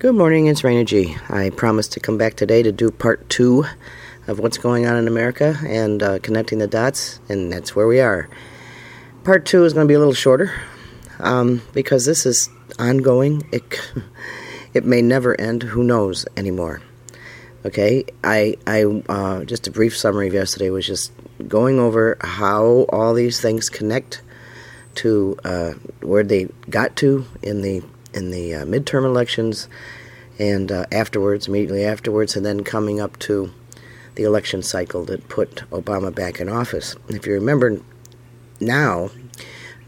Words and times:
Good 0.00 0.14
morning, 0.14 0.46
it's 0.46 0.62
Raina 0.62 0.86
G. 0.86 1.14
I 1.28 1.50
promised 1.50 1.92
to 1.92 2.00
come 2.00 2.16
back 2.16 2.34
today 2.34 2.62
to 2.62 2.72
do 2.72 2.90
part 2.90 3.28
two 3.28 3.66
of 4.26 4.38
what's 4.38 4.56
going 4.56 4.86
on 4.86 4.96
in 4.96 5.06
America 5.06 5.58
and 5.66 6.02
uh, 6.02 6.18
connecting 6.20 6.56
the 6.56 6.66
dots, 6.66 7.20
and 7.28 7.52
that's 7.52 7.76
where 7.76 7.86
we 7.86 8.00
are. 8.00 8.30
Part 9.24 9.44
two 9.44 9.62
is 9.62 9.74
going 9.74 9.86
to 9.86 9.88
be 9.88 9.92
a 9.92 9.98
little 9.98 10.14
shorter 10.14 10.54
um, 11.18 11.60
because 11.74 12.06
this 12.06 12.24
is 12.24 12.48
ongoing. 12.78 13.46
It, 13.52 13.62
it 14.72 14.86
may 14.86 15.02
never 15.02 15.38
end. 15.38 15.64
Who 15.64 15.84
knows 15.84 16.24
anymore? 16.34 16.80
Okay, 17.66 18.06
I, 18.24 18.56
I 18.66 18.84
uh, 19.06 19.44
just 19.44 19.66
a 19.66 19.70
brief 19.70 19.94
summary 19.94 20.28
of 20.28 20.32
yesterday 20.32 20.70
was 20.70 20.86
just 20.86 21.12
going 21.46 21.78
over 21.78 22.16
how 22.22 22.86
all 22.88 23.12
these 23.12 23.38
things 23.38 23.68
connect 23.68 24.22
to 24.94 25.36
uh, 25.44 25.72
where 26.00 26.22
they 26.22 26.48
got 26.70 26.96
to 26.96 27.26
in 27.42 27.60
the 27.60 27.82
in 28.14 28.30
the 28.30 28.54
uh, 28.54 28.64
midterm 28.64 29.04
elections 29.04 29.68
and 30.38 30.72
uh, 30.72 30.86
afterwards, 30.90 31.48
immediately 31.48 31.84
afterwards, 31.84 32.36
and 32.36 32.44
then 32.46 32.64
coming 32.64 33.00
up 33.00 33.18
to 33.20 33.52
the 34.14 34.22
election 34.24 34.62
cycle 34.62 35.04
that 35.04 35.28
put 35.28 35.56
Obama 35.70 36.14
back 36.14 36.40
in 36.40 36.48
office. 36.48 36.96
If 37.08 37.26
you 37.26 37.34
remember 37.34 37.80
now, 38.58 39.10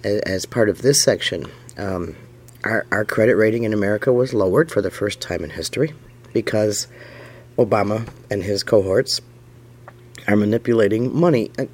as 0.04 0.46
part 0.46 0.68
of 0.68 0.82
this 0.82 1.02
section, 1.02 1.46
um, 1.76 2.16
our, 2.64 2.86
our 2.90 3.04
credit 3.04 3.36
rating 3.36 3.64
in 3.64 3.72
America 3.72 4.12
was 4.12 4.34
lowered 4.34 4.70
for 4.70 4.82
the 4.82 4.90
first 4.90 5.20
time 5.20 5.42
in 5.42 5.50
history 5.50 5.92
because 6.32 6.86
Obama 7.58 8.08
and 8.30 8.42
his 8.42 8.62
cohorts 8.62 9.20
are 10.28 10.36
manipulating 10.36 11.14
money. 11.18 11.50
Uh, 11.58 11.66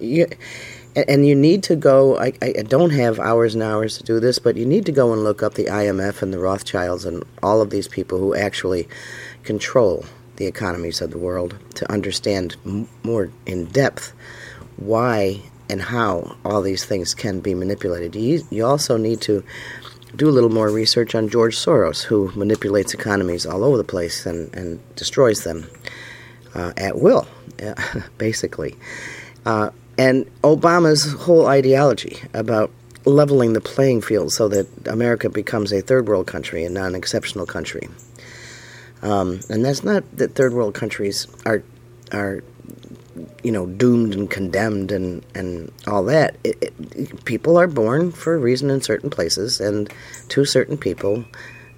and 1.06 1.26
you 1.26 1.34
need 1.34 1.62
to 1.64 1.76
go. 1.76 2.18
I, 2.18 2.32
I 2.42 2.62
don't 2.62 2.90
have 2.90 3.20
hours 3.20 3.54
and 3.54 3.62
hours 3.62 3.98
to 3.98 4.04
do 4.04 4.20
this, 4.20 4.38
but 4.38 4.56
you 4.56 4.66
need 4.66 4.86
to 4.86 4.92
go 4.92 5.12
and 5.12 5.22
look 5.22 5.42
up 5.42 5.54
the 5.54 5.66
IMF 5.66 6.22
and 6.22 6.32
the 6.32 6.38
Rothschilds 6.38 7.04
and 7.04 7.24
all 7.42 7.60
of 7.60 7.70
these 7.70 7.88
people 7.88 8.18
who 8.18 8.34
actually 8.34 8.88
control 9.44 10.04
the 10.36 10.46
economies 10.46 11.00
of 11.00 11.10
the 11.10 11.18
world 11.18 11.58
to 11.74 11.90
understand 11.92 12.56
m- 12.64 12.88
more 13.02 13.30
in 13.44 13.66
depth 13.66 14.12
why 14.76 15.42
and 15.68 15.82
how 15.82 16.36
all 16.44 16.62
these 16.62 16.84
things 16.84 17.14
can 17.14 17.40
be 17.40 17.54
manipulated. 17.54 18.14
You, 18.14 18.42
you 18.50 18.64
also 18.64 18.96
need 18.96 19.20
to 19.22 19.44
do 20.16 20.28
a 20.28 20.30
little 20.30 20.50
more 20.50 20.70
research 20.70 21.14
on 21.14 21.28
George 21.28 21.56
Soros, 21.56 22.02
who 22.02 22.32
manipulates 22.34 22.94
economies 22.94 23.44
all 23.44 23.64
over 23.64 23.76
the 23.76 23.84
place 23.84 24.24
and, 24.24 24.54
and 24.54 24.80
destroys 24.96 25.44
them 25.44 25.68
uh, 26.54 26.72
at 26.76 26.98
will, 26.98 27.26
basically. 28.18 28.76
Uh, 29.44 29.70
and 29.98 30.26
Obama's 30.42 31.12
whole 31.12 31.46
ideology 31.46 32.22
about 32.32 32.70
leveling 33.04 33.52
the 33.52 33.60
playing 33.60 34.00
field 34.00 34.32
so 34.32 34.48
that 34.48 34.68
America 34.86 35.28
becomes 35.28 35.72
a 35.72 35.80
third 35.80 36.06
world 36.06 36.26
country 36.26 36.64
and 36.64 36.74
not 36.74 36.86
an 36.86 36.94
exceptional 36.94 37.46
country. 37.46 37.88
Um, 39.02 39.40
and 39.48 39.64
that's 39.64 39.82
not 39.82 40.04
that 40.16 40.34
third 40.34 40.54
world 40.54 40.74
countries 40.74 41.26
are 41.44 41.62
are 42.12 42.42
you 43.42 43.50
know 43.50 43.66
doomed 43.66 44.14
and 44.14 44.30
condemned 44.30 44.92
and 44.92 45.24
and 45.34 45.72
all 45.86 46.04
that. 46.04 46.36
It, 46.44 46.74
it, 46.94 47.24
people 47.24 47.56
are 47.56 47.66
born 47.66 48.12
for 48.12 48.34
a 48.34 48.38
reason 48.38 48.70
in 48.70 48.80
certain 48.80 49.10
places 49.10 49.60
and 49.60 49.92
to 50.28 50.44
certain 50.44 50.76
people 50.76 51.24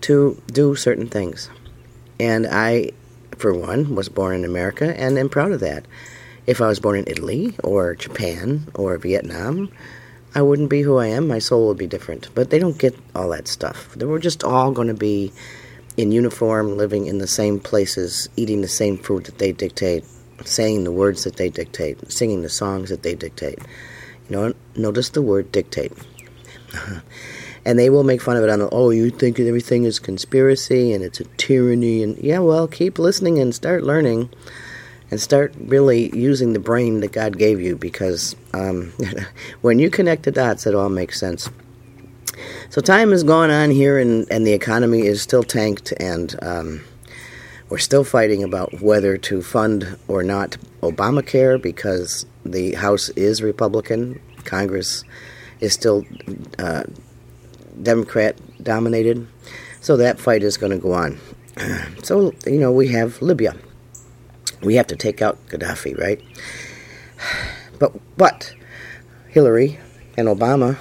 to 0.02 0.40
do 0.52 0.74
certain 0.74 1.08
things. 1.08 1.50
And 2.18 2.46
I, 2.46 2.90
for 3.36 3.54
one, 3.54 3.94
was 3.94 4.08
born 4.08 4.34
in 4.34 4.44
America 4.44 4.98
and 4.98 5.18
am 5.18 5.28
proud 5.28 5.52
of 5.52 5.60
that. 5.60 5.86
If 6.46 6.60
I 6.60 6.68
was 6.68 6.80
born 6.80 6.98
in 6.98 7.04
Italy 7.06 7.54
or 7.62 7.94
Japan 7.94 8.66
or 8.74 8.96
Vietnam, 8.98 9.70
I 10.34 10.42
wouldn't 10.42 10.70
be 10.70 10.82
who 10.82 10.96
I 10.96 11.08
am. 11.08 11.26
My 11.26 11.38
soul 11.38 11.68
would 11.68 11.76
be 11.78 11.86
different. 11.86 12.28
But 12.34 12.50
they 12.50 12.58
don't 12.58 12.78
get 12.78 12.96
all 13.14 13.28
that 13.30 13.48
stuff. 13.48 13.92
They 13.94 14.06
were 14.06 14.18
just 14.18 14.44
all 14.44 14.72
going 14.72 14.88
to 14.88 14.94
be 14.94 15.32
in 15.96 16.12
uniform, 16.12 16.76
living 16.76 17.06
in 17.06 17.18
the 17.18 17.26
same 17.26 17.58
places, 17.58 18.28
eating 18.36 18.60
the 18.60 18.68
same 18.68 18.96
food 18.96 19.24
that 19.24 19.38
they 19.38 19.52
dictate, 19.52 20.04
saying 20.44 20.84
the 20.84 20.92
words 20.92 21.24
that 21.24 21.36
they 21.36 21.50
dictate, 21.50 22.10
singing 22.10 22.42
the 22.42 22.48
songs 22.48 22.90
that 22.90 23.02
they 23.02 23.14
dictate. 23.14 23.58
You 24.28 24.36
know, 24.36 24.54
notice 24.76 25.10
the 25.10 25.22
word 25.22 25.50
dictate. 25.50 25.92
and 27.64 27.78
they 27.78 27.90
will 27.90 28.04
make 28.04 28.22
fun 28.22 28.36
of 28.36 28.44
it 28.44 28.50
on, 28.50 28.68
oh, 28.72 28.90
you 28.90 29.10
think 29.10 29.38
everything 29.40 29.84
is 29.84 29.98
conspiracy 29.98 30.92
and 30.92 31.04
it's 31.04 31.20
a 31.20 31.24
tyranny. 31.36 32.02
And 32.02 32.16
yeah, 32.18 32.38
well, 32.38 32.68
keep 32.68 32.98
listening 32.98 33.38
and 33.38 33.54
start 33.54 33.82
learning 33.82 34.30
and 35.10 35.20
start 35.20 35.54
really 35.58 36.16
using 36.16 36.52
the 36.52 36.60
brain 36.60 37.00
that 37.00 37.12
God 37.12 37.36
gave 37.36 37.60
you 37.60 37.76
because 37.76 38.36
um, 38.54 38.92
when 39.60 39.78
you 39.78 39.90
connect 39.90 40.22
the 40.22 40.30
dots, 40.30 40.66
it 40.66 40.74
all 40.74 40.88
makes 40.88 41.18
sense. 41.18 41.50
So 42.70 42.80
time 42.80 43.10
has 43.10 43.24
gone 43.24 43.50
on 43.50 43.70
here, 43.70 43.98
and, 43.98 44.26
and 44.30 44.46
the 44.46 44.52
economy 44.52 45.02
is 45.02 45.20
still 45.20 45.42
tanked, 45.42 45.92
and 45.98 46.34
um, 46.42 46.84
we're 47.68 47.78
still 47.78 48.04
fighting 48.04 48.42
about 48.42 48.80
whether 48.80 49.18
to 49.18 49.42
fund 49.42 49.98
or 50.08 50.22
not 50.22 50.56
Obamacare 50.82 51.60
because 51.60 52.24
the 52.44 52.74
House 52.74 53.08
is 53.10 53.42
Republican, 53.42 54.20
Congress 54.44 55.04
is 55.60 55.74
still 55.74 56.04
uh, 56.58 56.84
Democrat 57.82 58.38
dominated. 58.62 59.26
So 59.80 59.96
that 59.96 60.18
fight 60.18 60.42
is 60.42 60.56
going 60.56 60.72
to 60.72 60.78
go 60.78 60.92
on. 60.92 61.18
So, 62.02 62.32
you 62.46 62.58
know, 62.58 62.72
we 62.72 62.88
have 62.88 63.20
Libya 63.20 63.54
we 64.62 64.74
have 64.76 64.86
to 64.88 64.96
take 64.96 65.22
out 65.22 65.38
Gaddafi, 65.48 65.98
right? 65.98 66.20
But 67.78 67.92
but 68.16 68.54
Hillary 69.28 69.78
and 70.16 70.28
Obama 70.28 70.78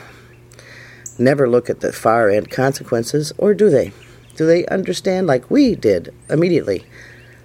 never 1.17 1.49
look 1.49 1.69
at 1.69 1.81
the 1.81 1.93
far 1.93 2.29
end 2.29 2.49
consequences, 2.49 3.31
or 3.37 3.53
do 3.53 3.69
they? 3.69 3.91
Do 4.35 4.45
they 4.45 4.65
understand, 4.67 5.27
like 5.27 5.51
we 5.51 5.75
did 5.75 6.13
immediately, 6.29 6.85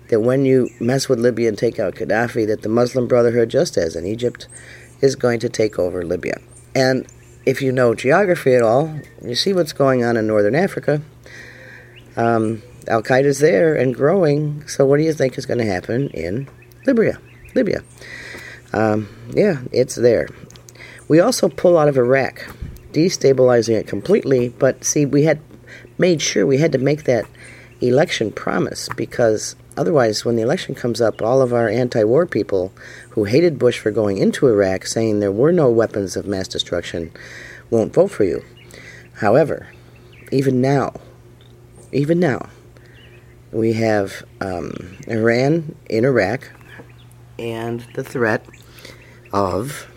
that 0.09 0.21
when 0.21 0.45
you 0.45 0.71
mess 0.79 1.09
with 1.09 1.19
Libya 1.19 1.49
and 1.49 1.59
take 1.59 1.79
out 1.79 1.97
Gaddafi, 1.97 2.47
that 2.47 2.63
the 2.63 2.69
Muslim 2.69 3.09
Brotherhood, 3.09 3.49
just 3.49 3.77
as 3.77 3.97
in 3.97 4.07
Egypt, 4.07 4.47
is 5.01 5.17
going 5.17 5.41
to 5.41 5.49
take 5.49 5.79
over 5.79 6.05
Libya? 6.05 6.41
And 6.75 7.07
if 7.47 7.61
you 7.61 7.73
know 7.73 7.95
geography 7.95 8.55
at 8.55 8.63
all, 8.63 9.01
you 9.23 9.35
see 9.35 9.53
what's 9.53 9.73
going 9.73 10.05
on 10.05 10.17
in 10.17 10.27
northern 10.27 10.55
Africa. 10.55 11.03
Um, 12.17 12.63
Al 12.89 13.03
Qaeda's 13.03 13.39
there 13.39 13.75
and 13.75 13.95
growing. 13.95 14.67
So 14.67 14.85
what 14.85 14.99
do 14.99 15.03
you 15.03 15.13
think 15.13 15.39
is 15.39 15.47
going 15.47 15.59
to 15.59 15.65
happen 15.65 16.09
in 16.11 16.49
Libya? 16.87 17.19
Libya. 17.55 17.83
Um, 18.73 19.09
yeah, 19.31 19.63
it's 19.73 19.95
there. 19.95 20.29
We 21.09 21.21
also 21.21 21.49
pull 21.49 21.79
out 21.79 21.89
of 21.89 21.97
Iraq, 21.97 22.47
destabilizing 22.93 23.79
it 23.79 23.87
completely. 23.87 24.49
But 24.49 24.85
see, 24.85 25.07
we 25.07 25.25
had 25.25 25.41
made 25.99 26.21
sure 26.21 26.47
we 26.47 26.59
had 26.59 26.73
to 26.73 26.79
make 26.79 27.05
that 27.05 27.27
election 27.81 28.33
promise 28.33 28.89
because 28.97 29.57
otherwise, 29.77 30.25
when 30.25 30.37
the 30.37 30.43
election 30.43 30.75
comes 30.75 31.01
up, 31.01 31.23
all 31.23 31.43
of 31.43 31.53
our 31.53 31.69
anti 31.69 32.03
war 32.05 32.27
people 32.27 32.73
who 33.11 33.25
hated 33.25 33.59
Bush 33.59 33.79
for 33.79 33.91
going 33.91 34.19
into 34.19 34.49
Iraq, 34.49 34.87
saying 34.87 35.21
there 35.21 35.33
were 35.33 35.53
no 35.53 35.71
weapons 35.71 36.17
of 36.17 36.27
mass 36.27 36.49
destruction, 36.49 37.13
won't 37.71 37.93
vote 37.93 38.11
for 38.11 38.25
you. 38.25 38.43
However, 39.15 39.69
even 40.33 40.61
now, 40.61 40.95
even 41.93 42.19
now, 42.19 42.49
we 43.55 43.73
have 43.75 44.25
um, 44.41 44.97
Iran 45.07 45.77
in 45.89 46.05
Iraq 46.05 46.51
and 47.39 47.87
the 47.95 48.03
threat 48.03 48.45
of 49.33 49.89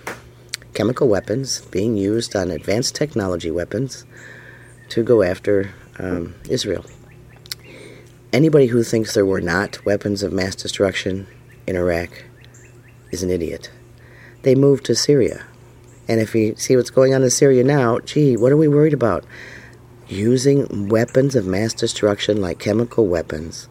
chemical 0.76 1.08
weapons 1.08 1.62
being 1.72 1.98
used 1.98 2.36
on 2.36 2.52
advanced 2.52 2.94
technology 2.94 3.50
weapons 3.50 4.06
to 4.90 5.04
go 5.04 5.24
after 5.24 5.72
um, 5.98 6.36
Israel. 6.48 6.86
Anybody 8.32 8.68
who 8.68 8.84
thinks 8.84 9.16
there 9.16 9.26
were 9.26 9.42
not 9.42 9.84
weapons 9.86 10.22
of 10.22 10.32
mass 10.32 10.56
destruction 10.56 11.26
in 11.66 11.76
Iraq 11.76 12.26
is 13.12 13.24
an 13.24 13.32
idiot. 13.32 13.72
They 14.44 14.54
moved 14.54 14.86
to 14.86 14.96
Syria. 14.96 15.46
And 16.08 16.22
if 16.22 16.36
you 16.36 16.56
see 16.58 16.76
what's 16.76 16.92
going 16.92 17.16
on 17.16 17.24
in 17.24 17.30
Syria 17.32 17.64
now, 17.64 18.00
gee, 18.00 18.38
what 18.38 18.52
are 18.52 18.58
we 18.58 18.68
worried 18.68 18.94
about? 18.94 19.26
Using 20.10 20.88
weapons 20.88 21.36
of 21.36 21.46
mass 21.46 21.74
destruction 21.74 22.42
like 22.42 22.60
chemical 22.60 23.08
weapons 23.08 23.68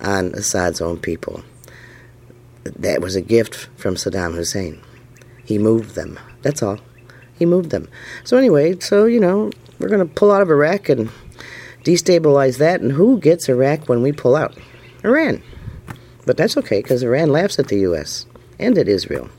on 0.00 0.32
Assad's 0.34 0.80
own 0.80 0.98
people. 0.98 1.42
That 2.64 3.00
was 3.00 3.16
a 3.16 3.20
gift 3.22 3.68
from 3.76 3.94
Saddam 3.94 4.34
Hussein. 4.34 4.80
He 5.44 5.58
moved 5.58 5.94
them. 5.94 6.18
That's 6.42 6.62
all. 6.62 6.78
He 7.38 7.46
moved 7.46 7.70
them. 7.70 7.88
So, 8.24 8.36
anyway, 8.36 8.78
so, 8.80 9.06
you 9.06 9.18
know, 9.18 9.50
we're 9.78 9.88
going 9.88 10.06
to 10.06 10.14
pull 10.14 10.30
out 10.30 10.42
of 10.42 10.50
Iraq 10.50 10.88
and 10.90 11.10
destabilize 11.84 12.58
that. 12.58 12.80
And 12.80 12.92
who 12.92 13.18
gets 13.18 13.48
Iraq 13.48 13.88
when 13.88 14.02
we 14.02 14.12
pull 14.12 14.36
out? 14.36 14.56
Iran. 15.04 15.42
But 16.26 16.36
that's 16.36 16.56
okay 16.58 16.82
because 16.82 17.02
Iran 17.02 17.30
laughs 17.30 17.58
at 17.58 17.68
the 17.68 17.78
U.S. 17.80 18.26
and 18.58 18.76
at 18.76 18.88
Israel. 18.88 19.30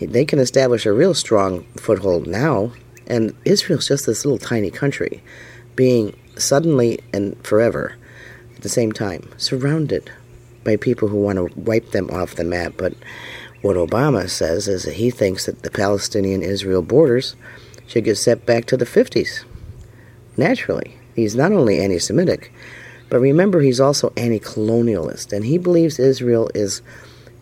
They 0.00 0.24
can 0.24 0.38
establish 0.38 0.86
a 0.86 0.94
real 0.94 1.12
strong 1.12 1.64
foothold 1.76 2.26
now 2.26 2.72
and 3.10 3.34
Israel's 3.44 3.88
just 3.88 4.06
this 4.06 4.24
little 4.24 4.38
tiny 4.38 4.70
country, 4.70 5.22
being 5.76 6.16
suddenly 6.36 7.00
and 7.12 7.36
forever, 7.44 7.96
at 8.56 8.62
the 8.62 8.68
same 8.68 8.92
time, 8.92 9.28
surrounded 9.36 10.10
by 10.64 10.76
people 10.76 11.08
who 11.08 11.16
want 11.16 11.36
to 11.36 11.60
wipe 11.60 11.90
them 11.90 12.08
off 12.10 12.36
the 12.36 12.44
map. 12.44 12.74
But 12.76 12.94
what 13.62 13.76
Obama 13.76 14.28
says 14.28 14.68
is 14.68 14.84
that 14.84 14.94
he 14.94 15.10
thinks 15.10 15.46
that 15.46 15.62
the 15.62 15.70
Palestinian 15.70 16.42
Israel 16.42 16.82
borders 16.82 17.36
should 17.86 18.04
get 18.04 18.16
set 18.16 18.46
back 18.46 18.66
to 18.66 18.76
the 18.76 18.84
50s. 18.84 19.44
Naturally, 20.36 20.96
he's 21.14 21.34
not 21.34 21.52
only 21.52 21.80
anti 21.80 21.98
Semitic, 21.98 22.52
But 23.10 23.18
remember, 23.18 23.60
he's 23.60 23.80
also 23.80 24.12
anti 24.16 24.38
colonialist, 24.38 25.32
and 25.32 25.44
he 25.44 25.58
believes 25.58 25.98
Israel 25.98 26.48
is 26.54 26.80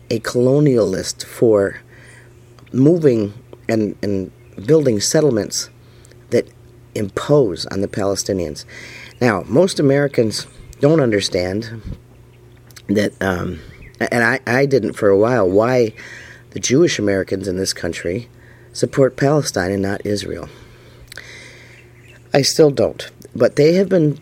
a 0.09 0.19
colonialist 0.19 1.23
for 1.23 1.79
moving 2.73 3.33
and, 3.67 3.95
and 4.01 4.31
building 4.59 4.99
settlements 4.99 5.69
that 6.29 6.47
impose 6.95 7.65
on 7.67 7.81
the 7.81 7.87
Palestinians. 7.87 8.65
Now, 9.21 9.43
most 9.47 9.79
Americans 9.79 10.47
don't 10.79 10.99
understand 10.99 11.97
that, 12.87 13.13
um, 13.21 13.59
and 13.99 14.23
I, 14.23 14.39
I 14.47 14.65
didn't 14.65 14.93
for 14.93 15.09
a 15.09 15.17
while, 15.17 15.49
why 15.49 15.93
the 16.51 16.59
Jewish 16.59 16.99
Americans 16.99 17.47
in 17.47 17.57
this 17.57 17.73
country 17.73 18.29
support 18.73 19.17
Palestine 19.17 19.71
and 19.71 19.81
not 19.81 20.05
Israel. 20.05 20.49
I 22.33 22.41
still 22.41 22.71
don't. 22.71 23.09
But 23.35 23.55
they 23.55 23.73
have 23.73 23.89
been 23.89 24.19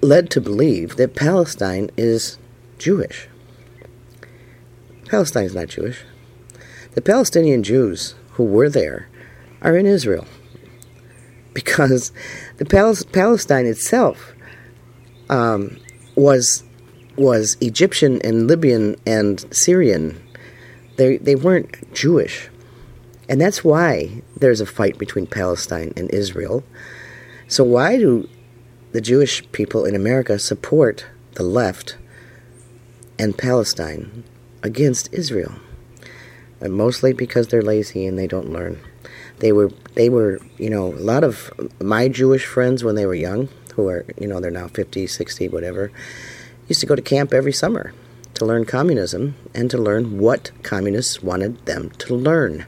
led 0.00 0.30
to 0.30 0.40
believe 0.40 0.96
that 0.96 1.14
Palestine 1.14 1.90
is 1.96 2.38
Jewish. 2.78 3.28
Palestine 5.08 5.44
is 5.44 5.54
not 5.54 5.68
Jewish. 5.68 6.02
The 6.92 7.02
Palestinian 7.02 7.62
Jews 7.62 8.14
who 8.32 8.44
were 8.44 8.68
there 8.68 9.08
are 9.66 9.76
in 9.76 9.84
Israel 9.84 10.26
because 11.52 12.12
the 12.58 12.64
Pal- 12.64 12.94
Palestine 13.12 13.66
itself 13.66 14.32
um, 15.28 15.76
was 16.14 16.62
was 17.16 17.56
Egyptian 17.60 18.20
and 18.22 18.46
Libyan 18.46 18.94
and 19.06 19.44
Syrian. 19.54 20.22
They 20.96 21.16
they 21.16 21.34
weren't 21.34 21.92
Jewish, 21.92 22.48
and 23.28 23.40
that's 23.40 23.64
why 23.64 24.22
there's 24.36 24.60
a 24.60 24.66
fight 24.66 24.98
between 24.98 25.26
Palestine 25.26 25.92
and 25.96 26.10
Israel. 26.10 26.62
So 27.48 27.64
why 27.64 27.96
do 27.96 28.28
the 28.92 29.00
Jewish 29.00 29.50
people 29.52 29.84
in 29.84 29.94
America 29.96 30.38
support 30.38 31.06
the 31.34 31.42
left 31.42 31.96
and 33.18 33.36
Palestine 33.36 34.24
against 34.62 35.12
Israel? 35.12 35.54
And 36.60 36.72
mostly 36.72 37.12
because 37.12 37.48
they're 37.48 37.62
lazy 37.62 38.06
and 38.06 38.18
they 38.18 38.26
don't 38.26 38.50
learn. 38.50 38.80
They 39.38 39.52
were 39.52 39.70
they 39.94 40.08
were, 40.08 40.40
you 40.58 40.70
know, 40.70 40.92
a 40.94 41.02
lot 41.02 41.24
of 41.24 41.52
my 41.80 42.08
Jewish 42.08 42.44
friends 42.44 42.84
when 42.84 42.94
they 42.94 43.06
were 43.06 43.14
young, 43.14 43.48
who 43.74 43.88
are, 43.88 44.04
you 44.18 44.26
know, 44.26 44.40
they're 44.40 44.50
now 44.50 44.68
50, 44.68 45.06
60, 45.06 45.48
whatever, 45.48 45.90
used 46.68 46.80
to 46.80 46.86
go 46.86 46.96
to 46.96 47.02
camp 47.02 47.32
every 47.32 47.52
summer 47.52 47.92
to 48.34 48.44
learn 48.44 48.64
communism 48.64 49.34
and 49.54 49.70
to 49.70 49.78
learn 49.78 50.18
what 50.18 50.50
communists 50.62 51.22
wanted 51.22 51.64
them 51.66 51.90
to 51.98 52.14
learn. 52.14 52.66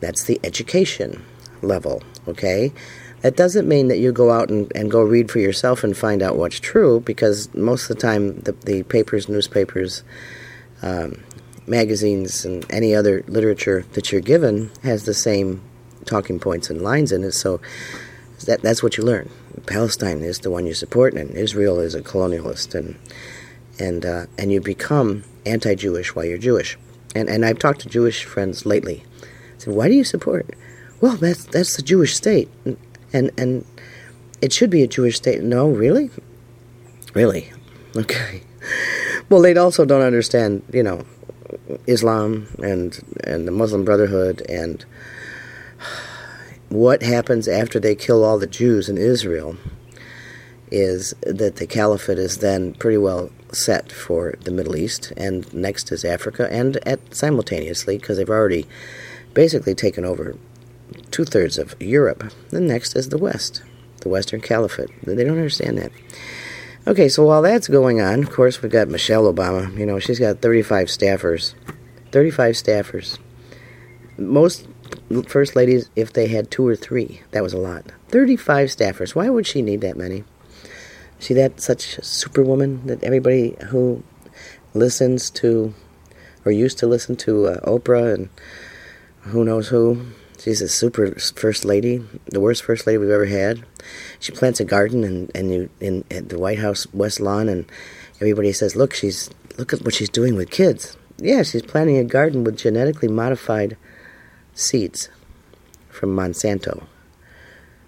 That's 0.00 0.24
the 0.24 0.40
education 0.44 1.24
level, 1.62 2.02
okay? 2.26 2.72
That 3.22 3.36
doesn't 3.36 3.66
mean 3.66 3.88
that 3.88 3.98
you 3.98 4.12
go 4.12 4.30
out 4.30 4.50
and, 4.50 4.70
and 4.74 4.90
go 4.90 5.02
read 5.02 5.30
for 5.30 5.38
yourself 5.38 5.82
and 5.82 5.96
find 5.96 6.22
out 6.22 6.36
what's 6.36 6.60
true, 6.60 7.00
because 7.00 7.52
most 7.54 7.88
of 7.88 7.96
the 7.96 8.02
time 8.02 8.40
the, 8.40 8.52
the 8.52 8.82
papers, 8.82 9.28
newspapers, 9.28 10.02
um, 10.82 11.22
magazines, 11.66 12.44
and 12.44 12.64
any 12.70 12.94
other 12.94 13.24
literature 13.26 13.84
that 13.92 14.12
you're 14.12 14.20
given 14.20 14.70
has 14.82 15.04
the 15.04 15.14
same 15.14 15.62
talking 16.04 16.38
points 16.38 16.70
and 16.70 16.82
lines 16.82 17.12
in 17.12 17.24
it. 17.24 17.32
So 17.32 17.60
that 18.46 18.62
that's 18.62 18.82
what 18.82 18.96
you 18.96 19.04
learn. 19.04 19.30
Palestine 19.66 20.22
is 20.22 20.40
the 20.40 20.50
one 20.50 20.66
you 20.66 20.74
support, 20.74 21.14
and 21.14 21.30
Israel 21.30 21.80
is 21.80 21.94
a 21.94 22.02
colonialist, 22.02 22.74
and 22.74 22.96
and 23.78 24.04
uh, 24.04 24.26
and 24.38 24.52
you 24.52 24.60
become 24.60 25.24
anti-Jewish 25.46 26.14
while 26.14 26.24
you're 26.24 26.38
Jewish. 26.38 26.78
And 27.14 27.28
and 27.28 27.44
I've 27.44 27.58
talked 27.58 27.80
to 27.80 27.88
Jewish 27.88 28.24
friends 28.24 28.66
lately. 28.66 29.04
I 29.22 29.58
said, 29.58 29.74
why 29.74 29.88
do 29.88 29.94
you 29.94 30.04
support? 30.04 30.50
Well, 31.00 31.16
that's 31.16 31.44
that's 31.44 31.76
the 31.76 31.82
Jewish 31.82 32.14
state, 32.14 32.48
and 32.64 32.76
and, 33.12 33.30
and 33.38 33.64
it 34.40 34.52
should 34.52 34.70
be 34.70 34.82
a 34.82 34.86
Jewish 34.86 35.16
state. 35.16 35.42
No, 35.42 35.68
really, 35.68 36.10
really, 37.14 37.52
okay. 37.96 38.42
Well, 39.30 39.40
they 39.40 39.56
also 39.56 39.84
don't 39.84 40.02
understand, 40.02 40.62
you 40.72 40.82
know, 40.82 41.04
Islam 41.86 42.48
and 42.62 43.00
and 43.24 43.46
the 43.46 43.52
Muslim 43.52 43.84
Brotherhood 43.84 44.42
and 44.48 44.84
what 46.68 47.02
happens 47.02 47.46
after 47.46 47.78
they 47.78 47.94
kill 47.94 48.24
all 48.24 48.38
the 48.38 48.46
Jews 48.46 48.88
in 48.88 48.98
Israel 48.98 49.56
is 50.70 51.14
that 51.22 51.56
the 51.56 51.66
caliphate 51.66 52.18
is 52.18 52.38
then 52.38 52.74
pretty 52.74 52.98
well 52.98 53.30
set 53.52 53.92
for 53.92 54.34
the 54.42 54.50
Middle 54.50 54.74
East, 54.74 55.12
and 55.16 55.52
next 55.54 55.92
is 55.92 56.04
Africa, 56.04 56.48
and 56.50 56.76
at 56.86 57.14
simultaneously 57.14 57.96
because 57.96 58.16
they've 58.16 58.28
already 58.28 58.66
basically 59.34 59.74
taken 59.74 60.04
over 60.04 60.36
two 61.12 61.24
thirds 61.24 61.58
of 61.58 61.80
Europe. 61.80 62.32
The 62.50 62.60
next 62.60 62.96
is 62.96 63.10
the 63.10 63.18
West, 63.18 63.62
the 64.00 64.08
Western 64.08 64.40
Caliphate. 64.40 64.90
They 65.04 65.22
don't 65.22 65.38
understand 65.38 65.78
that. 65.78 65.92
Okay, 66.86 67.08
so 67.08 67.24
while 67.24 67.42
that's 67.42 67.68
going 67.68 68.00
on, 68.00 68.24
of 68.24 68.30
course, 68.30 68.60
we've 68.60 68.72
got 68.72 68.88
Michelle 68.88 69.32
Obama. 69.32 69.76
You 69.78 69.86
know, 69.86 69.98
she's 69.98 70.18
got 70.18 70.40
35 70.40 70.88
staffers. 70.88 71.54
35 72.14 72.54
staffers. 72.54 73.18
Most 74.16 74.68
first 75.26 75.56
ladies, 75.56 75.90
if 75.96 76.12
they 76.12 76.28
had 76.28 76.48
two 76.48 76.64
or 76.64 76.76
three, 76.76 77.22
that 77.32 77.42
was 77.42 77.52
a 77.52 77.58
lot. 77.58 77.90
35 78.10 78.68
staffers. 78.68 79.16
Why 79.16 79.28
would 79.28 79.48
she 79.48 79.62
need 79.62 79.80
that 79.80 79.96
many? 79.96 80.22
See 81.18 81.34
that 81.34 81.60
such 81.60 81.98
superwoman 82.04 82.86
that 82.86 83.02
everybody 83.02 83.56
who 83.66 84.04
listens 84.74 85.28
to 85.30 85.74
or 86.44 86.52
used 86.52 86.78
to 86.78 86.86
listen 86.86 87.16
to 87.16 87.46
uh, 87.46 87.60
Oprah 87.68 88.14
and 88.14 88.28
who 89.22 89.44
knows 89.44 89.66
who 89.66 90.06
She's 90.38 90.60
a 90.60 90.68
super 90.68 91.18
first 91.18 91.64
lady, 91.64 92.04
the 92.26 92.40
worst 92.40 92.62
first 92.62 92.86
lady 92.86 92.98
we've 92.98 93.08
ever 93.08 93.24
had. 93.24 93.64
She 94.20 94.30
plants 94.30 94.60
a 94.60 94.64
garden 94.64 95.02
and 95.02 95.30
and 95.34 95.50
you 95.50 95.70
in 95.80 96.04
at 96.10 96.28
the 96.28 96.38
White 96.38 96.58
House 96.58 96.86
West 96.92 97.18
Lawn, 97.18 97.48
and 97.48 97.64
everybody 98.20 98.52
says, 98.52 98.76
"Look, 98.76 98.92
she's 98.92 99.30
look 99.56 99.72
at 99.72 99.82
what 99.82 99.94
she's 99.94 100.10
doing 100.10 100.36
with 100.36 100.50
kids." 100.50 100.98
Yeah, 101.18 101.42
she's 101.42 101.62
planting 101.62 101.96
a 101.96 102.04
garden 102.04 102.44
with 102.44 102.58
genetically 102.58 103.08
modified 103.08 103.76
seeds 104.54 105.08
from 105.88 106.14
Monsanto, 106.14 106.84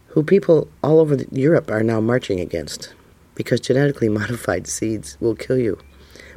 who 0.08 0.22
people 0.22 0.68
all 0.82 1.00
over 1.00 1.16
Europe 1.32 1.70
are 1.70 1.82
now 1.82 2.00
marching 2.00 2.38
against 2.40 2.94
because 3.34 3.60
genetically 3.60 4.08
modified 4.20 4.66
seeds 4.66 5.16
will 5.20 5.34
kill 5.34 5.58
you. 5.58 5.78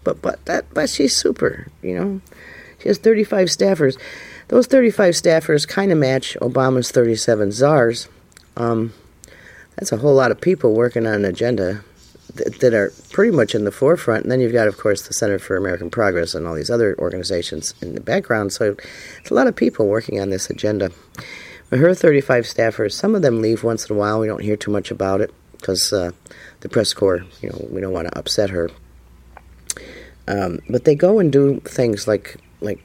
But 0.04 0.22
but 0.22 0.44
that 0.46 0.74
but 0.74 0.90
she's 0.90 1.16
super, 1.16 1.68
you 1.82 1.96
know. 1.96 2.22
She 2.80 2.88
has 2.88 2.98
35 2.98 3.50
staffers. 3.50 4.00
Those 4.48 4.66
35 4.66 5.14
staffers 5.14 5.68
kind 5.68 5.92
of 5.92 5.98
match 5.98 6.38
Obama's 6.42 6.92
37 6.92 7.52
czars. 7.52 8.08
Um, 8.56 8.94
that's 9.76 9.92
a 9.92 9.98
whole 9.98 10.16
lot 10.16 10.32
of 10.32 10.40
people 10.40 10.74
working 10.74 11.06
on 11.06 11.14
an 11.14 11.26
agenda 11.26 11.84
that, 12.36 12.74
are 12.74 12.94
pretty 13.12 13.36
much 13.36 13.56
in 13.56 13.64
the 13.64 13.72
forefront. 13.72 14.24
And 14.24 14.32
then 14.32 14.40
you've 14.40 14.54
got, 14.54 14.68
of 14.68 14.78
course, 14.78 15.08
the 15.08 15.14
Center 15.14 15.40
for 15.40 15.58
American 15.58 15.90
Progress 15.90 16.36
and 16.36 16.48
all 16.48 16.56
these 16.56 16.70
other 16.70 16.96
organizations 17.00 17.74
in 17.82 17.96
the 17.96 18.02
background. 18.02 18.54
So 18.54 18.76
it's 19.20 19.32
a 19.32 19.34
lot 19.34 19.48
of 19.48 19.56
people 19.56 19.88
working 19.88 20.20
on 20.20 20.30
this 20.30 20.50
agenda. 20.50 20.92
With 21.70 21.82
her 21.82 21.94
35 21.94 22.46
staffers, 22.46 22.94
some 22.94 23.16
of 23.16 23.22
them 23.22 23.42
leave 23.42 23.64
once 23.64 23.90
in 23.90 23.96
a 23.96 24.00
while. 24.00 24.20
We 24.20 24.28
don't 24.28 24.42
hear 24.42 24.58
too 24.58 24.72
much 24.72 24.92
about 24.92 25.22
it 25.22 25.34
because 25.54 25.94
uh, 25.94 26.12
the 26.62 26.70
press 26.70 26.94
corps, 26.94 27.24
you 27.42 27.50
know, 27.50 27.68
we 27.70 27.82
don't 27.82 27.94
want 27.94 28.08
to 28.08 28.18
upset 28.18 28.50
her. 28.50 28.70
Um, 30.28 30.60
but 30.70 30.86
they 30.86 30.96
go 30.96 31.20
and 31.20 31.32
do 31.32 31.60
things 31.62 32.08
like 32.08 32.38
like 32.62 32.80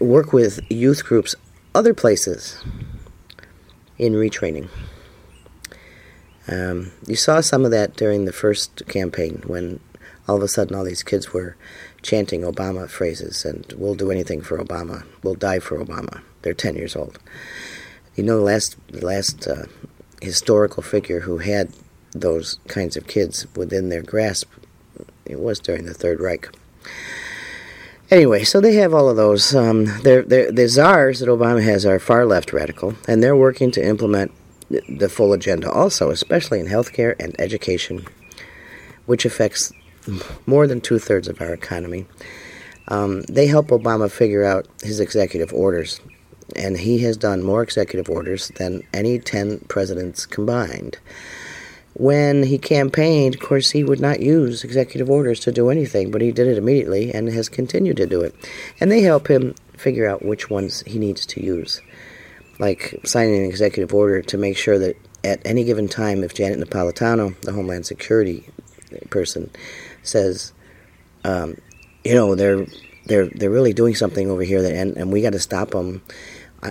work 0.00 0.32
with 0.32 0.60
youth 0.70 1.04
groups 1.04 1.34
other 1.74 1.94
places 1.94 2.62
in 3.98 4.14
retraining. 4.14 4.68
Um, 6.50 6.90
you 7.06 7.14
saw 7.14 7.40
some 7.40 7.64
of 7.64 7.70
that 7.70 7.96
during 7.96 8.24
the 8.24 8.32
first 8.32 8.82
campaign 8.88 9.42
when 9.46 9.78
all 10.28 10.36
of 10.36 10.42
a 10.42 10.48
sudden 10.48 10.76
all 10.76 10.84
these 10.84 11.04
kids 11.04 11.32
were 11.32 11.56
chanting 12.02 12.42
Obama 12.42 12.88
phrases 12.88 13.44
and 13.44 13.72
we'll 13.76 13.94
do 13.94 14.10
anything 14.10 14.42
for 14.42 14.58
Obama, 14.58 15.04
we'll 15.22 15.34
die 15.34 15.60
for 15.60 15.78
Obama. 15.78 16.22
They're 16.42 16.54
10 16.54 16.74
years 16.74 16.96
old. 16.96 17.18
You 18.16 18.24
know, 18.24 18.38
the 18.38 18.44
last, 18.44 18.76
the 18.88 19.06
last 19.06 19.46
uh, 19.46 19.66
historical 20.20 20.82
figure 20.82 21.20
who 21.20 21.38
had 21.38 21.72
those 22.12 22.58
kinds 22.66 22.96
of 22.96 23.06
kids 23.06 23.46
within 23.54 23.88
their 23.88 24.02
grasp, 24.02 24.50
it 25.24 25.38
was 25.38 25.60
during 25.60 25.84
the 25.84 25.94
Third 25.94 26.20
Reich. 26.20 26.48
Anyway, 28.10 28.42
so 28.42 28.60
they 28.60 28.74
have 28.74 28.92
all 28.92 29.08
of 29.08 29.16
those. 29.16 29.54
Um, 29.54 29.84
they're, 30.02 30.22
they're, 30.22 30.50
the 30.50 30.66
czars 30.66 31.20
that 31.20 31.28
Obama 31.28 31.62
has 31.62 31.86
are 31.86 32.00
far 32.00 32.26
left 32.26 32.52
radical, 32.52 32.94
and 33.06 33.22
they're 33.22 33.36
working 33.36 33.70
to 33.70 33.86
implement 33.86 34.32
the 34.70 35.08
full 35.08 35.32
agenda 35.32 35.70
also, 35.70 36.10
especially 36.10 36.60
in 36.60 36.66
healthcare 36.66 37.14
and 37.18 37.38
education, 37.40 38.06
which 39.06 39.24
affects 39.24 39.72
more 40.46 40.66
than 40.66 40.80
two 40.80 40.98
thirds 40.98 41.28
of 41.28 41.40
our 41.40 41.52
economy. 41.52 42.06
Um, 42.88 43.22
they 43.22 43.46
help 43.46 43.68
Obama 43.68 44.10
figure 44.10 44.44
out 44.44 44.66
his 44.82 45.00
executive 45.00 45.52
orders, 45.52 46.00
and 46.56 46.78
he 46.78 47.00
has 47.00 47.16
done 47.16 47.42
more 47.42 47.62
executive 47.62 48.08
orders 48.08 48.48
than 48.56 48.82
any 48.92 49.18
10 49.18 49.60
presidents 49.68 50.26
combined 50.26 50.98
when 51.94 52.44
he 52.44 52.58
campaigned, 52.58 53.34
of 53.34 53.40
course, 53.40 53.70
he 53.70 53.84
would 53.84 54.00
not 54.00 54.20
use 54.20 54.64
executive 54.64 55.10
orders 55.10 55.40
to 55.40 55.52
do 55.52 55.70
anything, 55.70 56.10
but 56.10 56.22
he 56.22 56.32
did 56.32 56.46
it 56.46 56.56
immediately 56.56 57.12
and 57.12 57.28
has 57.28 57.48
continued 57.48 57.96
to 57.98 58.06
do 58.06 58.22
it. 58.22 58.34
And 58.80 58.90
they 58.90 59.02
help 59.02 59.28
him 59.28 59.54
figure 59.76 60.08
out 60.08 60.24
which 60.24 60.48
ones 60.48 60.82
he 60.86 60.98
needs 60.98 61.26
to 61.26 61.44
use, 61.44 61.80
like 62.60 63.00
signing 63.04 63.36
an 63.38 63.46
executive 63.46 63.92
order 63.94 64.20
to 64.20 64.36
make 64.36 64.56
sure 64.56 64.78
that 64.78 64.96
at 65.24 65.40
any 65.44 65.64
given 65.64 65.88
time, 65.88 66.22
if 66.22 66.34
Janet 66.34 66.60
Napolitano, 66.60 67.38
the 67.40 67.52
Homeland 67.52 67.86
Security 67.86 68.46
person, 69.08 69.50
says, 70.02 70.52
um, 71.24 71.56
you 72.04 72.14
know, 72.14 72.34
they're 72.34 72.66
they're 73.06 73.26
they're 73.26 73.50
really 73.50 73.72
doing 73.72 73.94
something 73.94 74.30
over 74.30 74.42
here, 74.42 74.62
that, 74.62 74.74
and 74.74 74.96
and 74.96 75.10
we 75.10 75.22
got 75.22 75.32
to 75.32 75.40
stop 75.40 75.70
them. 75.70 76.02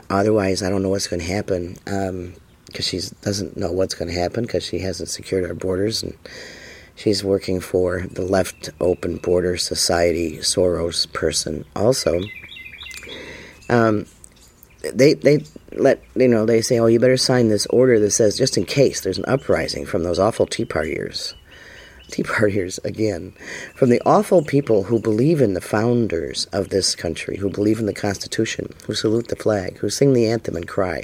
Otherwise, 0.10 0.62
I 0.62 0.69
don't 0.69 0.84
know 0.84 0.89
what's 0.89 1.08
going 1.08 1.22
to 1.22 1.25
happen 1.25 1.74
because 1.84 2.10
um, 2.10 3.00
she 3.00 3.01
doesn't 3.22 3.58
know 3.58 3.72
what's 3.72 3.96
going 3.96 4.08
to 4.12 4.19
happen 4.19 4.43
because 4.43 4.63
she 4.63 4.79
hasn't 4.79 5.10
secured 5.10 5.46
our 5.46 5.55
borders 5.55 6.03
and 6.03 6.15
she's 6.96 7.24
working 7.24 7.60
for 7.60 8.05
the 8.12 8.22
Left 8.22 8.69
Open 8.79 9.17
Border 9.17 9.58
Society 9.58 10.38
Soros 10.38 11.12
person 11.12 11.65
also. 11.75 12.22
Um, 13.67 14.05
they 14.81 15.15
they 15.15 15.43
let 15.73 16.03
you 16.15 16.27
know 16.27 16.45
they 16.45 16.61
say, 16.61 16.79
oh, 16.79 16.88
you 16.88 16.99
better 16.99 17.17
sign 17.17 17.49
this 17.49 17.65
order 17.67 17.99
that 17.99 18.11
says 18.11 18.38
just 18.38 18.57
in 18.57 18.65
case 18.65 19.01
there's 19.01 19.17
an 19.17 19.25
uprising 19.27 19.85
from 19.85 20.03
those 20.03 20.19
awful 20.19 20.45
Tea 20.45 20.65
Partiers. 20.65 21.33
Tea 22.09 22.23
Partiers 22.23 22.83
again, 22.83 23.33
from 23.75 23.89
the 23.89 24.01
awful 24.05 24.43
people 24.43 24.83
who 24.83 24.99
believe 24.99 25.41
in 25.41 25.53
the 25.53 25.61
founders 25.61 26.45
of 26.45 26.69
this 26.69 26.95
country, 26.95 27.38
who 27.38 27.49
believe 27.49 27.79
in 27.79 27.85
the 27.85 27.93
Constitution, 27.93 28.73
who 28.88 28.95
salute 28.95 29.27
the 29.27 29.35
flag, 29.35 29.77
who 29.77 29.89
sing 29.89 30.13
the 30.13 30.27
anthem 30.27 30.55
and 30.55 30.67
cry. 30.67 31.03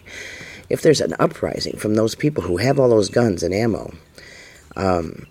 If 0.67 0.81
there's 0.81 1.01
an 1.01 1.13
uprising 1.19 1.77
from 1.77 1.93
those 1.93 2.15
people 2.15 2.43
who 2.43 2.57
have 2.57 2.79
all 2.79 2.89
those 2.89 3.10
guns 3.10 3.43
and 3.43 3.53
ammo, 3.53 3.93
um, 4.75 5.27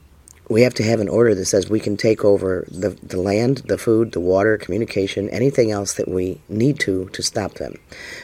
we 0.49 0.63
have 0.63 0.75
to 0.75 0.83
have 0.83 1.01
an 1.01 1.09
order 1.09 1.35
that 1.35 1.47
says 1.47 1.71
we 1.71 1.81
can 1.81 1.97
take 1.97 2.25
over 2.25 2.67
the, 2.71 2.91
the 3.03 3.21
land, 3.21 3.59
the 3.67 3.79
food, 3.79 4.13
the 4.13 4.21
water, 4.21 4.59
communication, 4.59 5.31
anything 5.31 5.71
else 5.71 5.95
that 5.95 6.09
we 6.09 6.41
need 6.49 6.79
to 6.81 7.09
to 7.11 7.23
stop 7.23 7.55
them. 7.55 7.77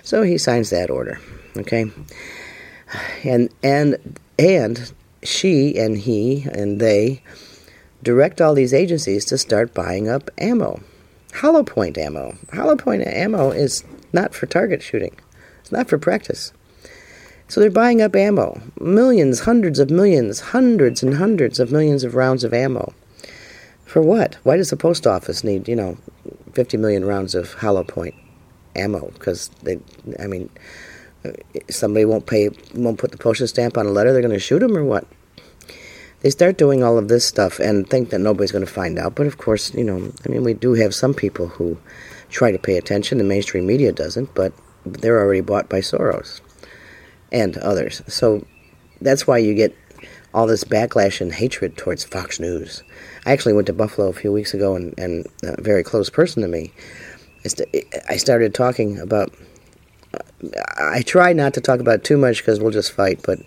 So 0.02 0.22
he 0.22 0.36
signs 0.36 0.70
that 0.70 0.90
order. 0.90 1.18
Okay? 1.56 1.90
And 3.24 3.50
and 3.62 4.18
and 4.38 4.92
she 5.22 5.78
and 5.78 5.96
he 5.96 6.46
and 6.52 6.80
they 6.80 7.22
direct 8.02 8.40
all 8.40 8.54
these 8.54 8.74
agencies 8.74 9.24
to 9.26 9.38
start 9.38 9.74
buying 9.74 10.08
up 10.08 10.30
ammo. 10.38 10.80
Hollow 11.34 11.62
point 11.62 11.96
ammo. 11.96 12.36
Hollow 12.52 12.76
point 12.76 13.06
ammo 13.06 13.50
is 13.50 13.84
not 14.12 14.34
for 14.34 14.46
target 14.46 14.82
shooting. 14.82 15.16
It's 15.60 15.72
not 15.72 15.88
for 15.88 15.98
practice. 15.98 16.52
So 17.50 17.60
they're 17.60 17.68
buying 17.68 18.00
up 18.00 18.14
ammo. 18.14 18.62
Millions, 18.78 19.40
hundreds 19.40 19.80
of 19.80 19.90
millions, 19.90 20.38
hundreds 20.38 21.02
and 21.02 21.14
hundreds 21.14 21.58
of 21.58 21.72
millions 21.72 22.04
of 22.04 22.14
rounds 22.14 22.44
of 22.44 22.54
ammo. 22.54 22.94
For 23.84 24.00
what? 24.00 24.36
Why 24.44 24.56
does 24.56 24.70
the 24.70 24.76
post 24.76 25.04
office 25.04 25.42
need, 25.42 25.66
you 25.66 25.74
know, 25.74 25.98
50 26.52 26.76
million 26.76 27.04
rounds 27.04 27.34
of 27.34 27.54
hollow 27.54 27.82
point 27.82 28.14
ammo? 28.76 29.10
Because 29.14 29.48
they, 29.64 29.80
I 30.20 30.28
mean, 30.28 30.48
somebody 31.68 32.04
won't 32.04 32.26
pay, 32.26 32.50
won't 32.72 33.00
put 33.00 33.10
the 33.10 33.18
postage 33.18 33.50
stamp 33.50 33.76
on 33.76 33.86
a 33.86 33.90
letter, 33.90 34.12
they're 34.12 34.22
going 34.22 34.32
to 34.32 34.38
shoot 34.38 34.60
them 34.60 34.76
or 34.76 34.84
what? 34.84 35.04
They 36.20 36.30
start 36.30 36.56
doing 36.56 36.84
all 36.84 36.98
of 36.98 37.08
this 37.08 37.26
stuff 37.26 37.58
and 37.58 37.90
think 37.90 38.10
that 38.10 38.20
nobody's 38.20 38.52
going 38.52 38.64
to 38.64 38.72
find 38.72 38.96
out. 38.96 39.16
But 39.16 39.26
of 39.26 39.38
course, 39.38 39.74
you 39.74 39.82
know, 39.82 40.12
I 40.24 40.28
mean, 40.28 40.44
we 40.44 40.54
do 40.54 40.74
have 40.74 40.94
some 40.94 41.14
people 41.14 41.48
who 41.48 41.78
try 42.28 42.52
to 42.52 42.58
pay 42.60 42.76
attention. 42.76 43.18
The 43.18 43.24
mainstream 43.24 43.66
media 43.66 43.90
doesn't, 43.90 44.36
but 44.36 44.52
they're 44.86 45.18
already 45.18 45.40
bought 45.40 45.68
by 45.68 45.80
Soros 45.80 46.40
and 47.32 47.56
others. 47.58 48.02
So 48.06 48.46
that's 49.00 49.26
why 49.26 49.38
you 49.38 49.54
get 49.54 49.74
all 50.32 50.46
this 50.46 50.64
backlash 50.64 51.20
and 51.20 51.32
hatred 51.32 51.76
towards 51.76 52.04
Fox 52.04 52.38
News. 52.38 52.82
I 53.26 53.32
actually 53.32 53.52
went 53.52 53.66
to 53.66 53.72
Buffalo 53.72 54.08
a 54.08 54.12
few 54.12 54.32
weeks 54.32 54.54
ago, 54.54 54.76
and, 54.76 54.96
and 54.98 55.26
a 55.42 55.60
very 55.60 55.82
close 55.82 56.08
person 56.08 56.42
to 56.42 56.48
me, 56.48 56.72
I 58.08 58.16
started 58.16 58.54
talking 58.54 58.98
about. 58.98 59.32
I 60.78 61.02
try 61.02 61.32
not 61.32 61.54
to 61.54 61.60
talk 61.60 61.80
about 61.80 62.02
too 62.02 62.16
much 62.16 62.38
because 62.38 62.60
we'll 62.60 62.70
just 62.70 62.92
fight, 62.92 63.20
but 63.24 63.38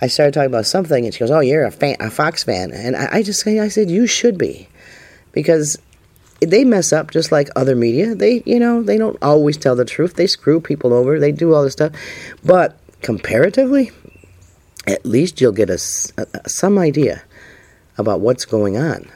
I 0.00 0.06
started 0.06 0.32
talking 0.32 0.48
about 0.48 0.66
something, 0.66 1.04
and 1.04 1.12
she 1.12 1.20
goes, 1.20 1.30
"Oh, 1.30 1.40
you're 1.40 1.64
a 1.64 1.70
fan, 1.70 1.96
a 2.00 2.10
Fox 2.10 2.44
fan," 2.44 2.72
and 2.72 2.96
I, 2.96 3.08
I 3.12 3.22
just 3.22 3.46
I 3.46 3.68
said, 3.68 3.90
"You 3.90 4.06
should 4.06 4.38
be," 4.38 4.68
because 5.32 5.78
they 6.40 6.64
mess 6.64 6.92
up 6.92 7.10
just 7.10 7.32
like 7.32 7.48
other 7.56 7.74
media. 7.74 8.14
They, 8.14 8.42
you 8.46 8.58
know, 8.58 8.82
they 8.82 8.98
don't 8.98 9.18
always 9.22 9.56
tell 9.56 9.76
the 9.76 9.84
truth. 9.84 10.14
They 10.14 10.26
screw 10.26 10.60
people 10.60 10.92
over. 10.92 11.18
They 11.18 11.32
do 11.32 11.54
all 11.54 11.62
this 11.62 11.72
stuff, 11.72 11.92
but 12.44 12.78
comparatively, 13.02 13.90
at 14.86 15.04
least 15.04 15.40
you'll 15.40 15.52
get 15.52 15.70
a, 15.70 15.78
a, 16.16 16.48
some 16.48 16.78
idea 16.78 17.22
about 17.96 18.20
what's 18.20 18.44
going 18.44 18.76
on. 18.76 19.10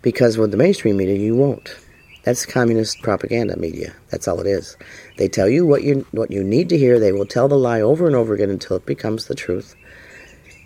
Because 0.00 0.38
with 0.38 0.52
the 0.52 0.56
mainstream 0.56 0.96
media, 0.96 1.16
you 1.16 1.34
won't. 1.34 1.76
That's 2.24 2.46
communist 2.46 3.02
propaganda 3.02 3.56
media. 3.56 3.94
That's 4.10 4.28
all 4.28 4.40
it 4.40 4.46
is. 4.46 4.76
They 5.16 5.28
tell 5.28 5.48
you 5.48 5.66
what 5.66 5.82
you 5.82 6.06
what 6.12 6.30
you 6.30 6.44
need 6.44 6.68
to 6.68 6.78
hear. 6.78 6.98
They 6.98 7.12
will 7.12 7.26
tell 7.26 7.48
the 7.48 7.58
lie 7.58 7.80
over 7.80 8.06
and 8.06 8.14
over 8.14 8.34
again 8.34 8.50
until 8.50 8.76
it 8.76 8.86
becomes 8.86 9.26
the 9.26 9.34
truth, 9.34 9.74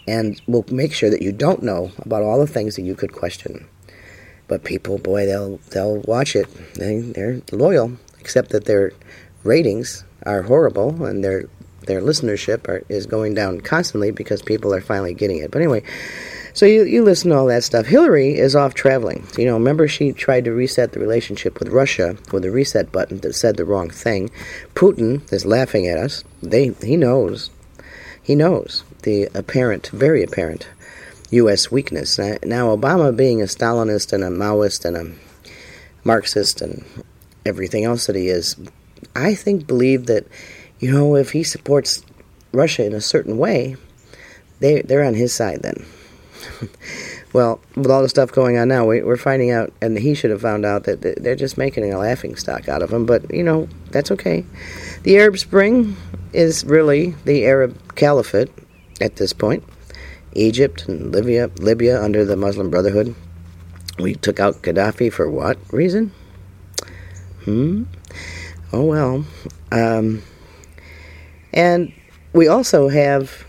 and 0.08 0.40
will 0.46 0.64
make 0.70 0.92
sure 0.92 1.08
that 1.08 1.22
you 1.22 1.32
don't 1.32 1.62
know 1.62 1.92
about 1.98 2.22
all 2.22 2.40
the 2.40 2.46
things 2.46 2.76
that 2.76 2.82
you 2.82 2.94
could 2.94 3.12
question. 3.12 3.66
But 4.48 4.64
people, 4.64 4.98
boy, 4.98 5.26
they'll 5.26 5.58
they'll 5.70 6.00
watch 6.00 6.34
it. 6.34 6.48
They 6.74 7.00
they're 7.00 7.40
loyal, 7.52 7.92
except 8.18 8.50
that 8.50 8.64
their 8.64 8.92
ratings 9.44 10.04
are 10.24 10.42
horrible 10.42 11.04
and 11.04 11.22
their 11.22 11.48
their 11.86 12.00
listenership 12.00 12.68
are, 12.68 12.84
is 12.88 13.06
going 13.06 13.34
down 13.34 13.60
constantly 13.60 14.10
because 14.10 14.42
people 14.42 14.74
are 14.74 14.80
finally 14.80 15.14
getting 15.14 15.38
it. 15.38 15.50
But 15.50 15.62
anyway, 15.62 15.82
so 16.54 16.66
you, 16.66 16.84
you 16.84 17.02
listen 17.02 17.30
to 17.30 17.36
all 17.36 17.46
that 17.46 17.64
stuff. 17.64 17.86
Hillary 17.86 18.38
is 18.38 18.54
off 18.54 18.74
traveling. 18.74 19.26
You 19.38 19.46
know, 19.46 19.54
remember 19.54 19.88
she 19.88 20.12
tried 20.12 20.44
to 20.44 20.52
reset 20.52 20.92
the 20.92 21.00
relationship 21.00 21.58
with 21.58 21.68
Russia 21.68 22.16
with 22.32 22.44
a 22.44 22.50
reset 22.50 22.92
button 22.92 23.18
that 23.18 23.34
said 23.34 23.56
the 23.56 23.64
wrong 23.64 23.88
thing. 23.88 24.30
Putin 24.74 25.30
is 25.32 25.46
laughing 25.46 25.86
at 25.86 25.98
us. 25.98 26.24
They 26.42 26.68
he 26.82 26.96
knows. 26.96 27.50
He 28.22 28.34
knows 28.34 28.84
the 29.02 29.28
apparent, 29.34 29.88
very 29.88 30.22
apparent 30.22 30.68
U.S. 31.30 31.72
weakness. 31.72 32.18
Now, 32.18 32.76
Obama, 32.76 33.16
being 33.16 33.40
a 33.40 33.46
Stalinist 33.46 34.12
and 34.12 34.22
a 34.22 34.28
Maoist 34.28 34.84
and 34.84 34.96
a 34.96 35.12
Marxist 36.04 36.60
and 36.60 36.84
everything 37.46 37.84
else 37.84 38.06
that 38.06 38.16
he 38.16 38.28
is, 38.28 38.56
I 39.16 39.34
think 39.34 39.66
believed 39.66 40.06
that 40.06 40.26
you 40.82 40.90
know, 40.90 41.14
if 41.14 41.30
he 41.30 41.44
supports 41.44 42.04
Russia 42.50 42.84
in 42.84 42.92
a 42.92 43.00
certain 43.00 43.38
way, 43.38 43.76
they 44.58 44.82
they're 44.82 45.04
on 45.04 45.14
his 45.14 45.32
side 45.32 45.62
then. 45.62 45.86
well, 47.32 47.60
with 47.76 47.88
all 47.88 48.02
the 48.02 48.08
stuff 48.08 48.32
going 48.32 48.58
on 48.58 48.66
now, 48.66 48.84
we, 48.84 49.00
are 49.00 49.16
finding 49.16 49.52
out, 49.52 49.72
and 49.80 49.96
he 49.96 50.12
should 50.12 50.32
have 50.32 50.40
found 50.40 50.66
out 50.66 50.82
that 50.84 51.00
they're 51.22 51.36
just 51.36 51.56
making 51.56 51.92
a 51.92 51.98
laughing 51.98 52.34
stock 52.34 52.68
out 52.68 52.82
of 52.82 52.92
him. 52.92 53.06
But 53.06 53.32
you 53.32 53.44
know, 53.44 53.68
that's 53.92 54.10
okay. 54.10 54.44
The 55.04 55.16
Arab 55.18 55.38
Spring 55.38 55.96
is 56.32 56.64
really 56.64 57.14
the 57.26 57.46
Arab 57.46 57.78
Caliphate 57.94 58.50
at 59.00 59.16
this 59.16 59.32
point. 59.32 59.62
Egypt 60.32 60.88
and 60.88 61.12
Libya, 61.12 61.48
Libya 61.58 62.02
under 62.02 62.24
the 62.24 62.36
Muslim 62.36 62.70
Brotherhood. 62.70 63.14
We 64.00 64.16
took 64.16 64.40
out 64.40 64.62
Gaddafi 64.62 65.12
for 65.12 65.30
what 65.30 65.58
reason? 65.72 66.10
Hmm. 67.44 67.84
Oh 68.72 68.82
well. 68.82 69.24
Um, 69.70 70.22
and 71.52 71.92
we 72.32 72.48
also 72.48 72.88
have 72.88 73.44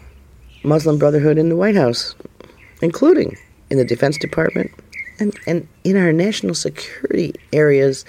Muslim 0.64 0.98
Brotherhood 0.98 1.38
in 1.38 1.50
the 1.50 1.56
White 1.56 1.76
House, 1.76 2.16
including 2.82 3.38
in 3.70 3.78
the 3.78 3.86
Defense 3.86 4.18
Department 4.18 4.72
and, 5.20 5.38
and 5.48 5.68
in 5.84 5.98
our 5.98 6.12
national 6.12 6.56
security 6.56 7.34
areas 7.52 8.06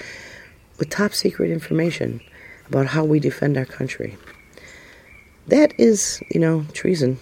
with 0.79 0.91
top 0.91 1.13
secret 1.13 1.51
information 1.51 2.21
about 2.69 2.87
how 2.87 3.05
we 3.05 3.21
defend 3.21 3.57
our 3.57 3.65
country. 3.65 4.17
That 5.49 5.75
is, 5.79 6.23
you 6.31 6.41
know, 6.41 6.65
treason. 6.73 7.19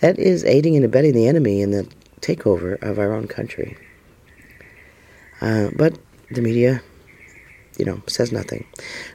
That 0.00 0.18
is 0.18 0.44
aiding 0.44 0.76
and 0.76 0.84
abetting 0.84 1.14
the 1.14 1.28
enemy 1.28 1.62
in 1.62 1.70
the 1.70 1.88
takeover 2.20 2.80
of 2.82 2.98
our 2.98 3.12
own 3.12 3.28
country. 3.28 3.76
Uh, 5.40 5.68
but 5.76 5.98
the 6.30 6.42
media 6.42 6.82
you 7.78 7.84
know, 7.84 8.00
says 8.06 8.32
nothing. 8.32 8.66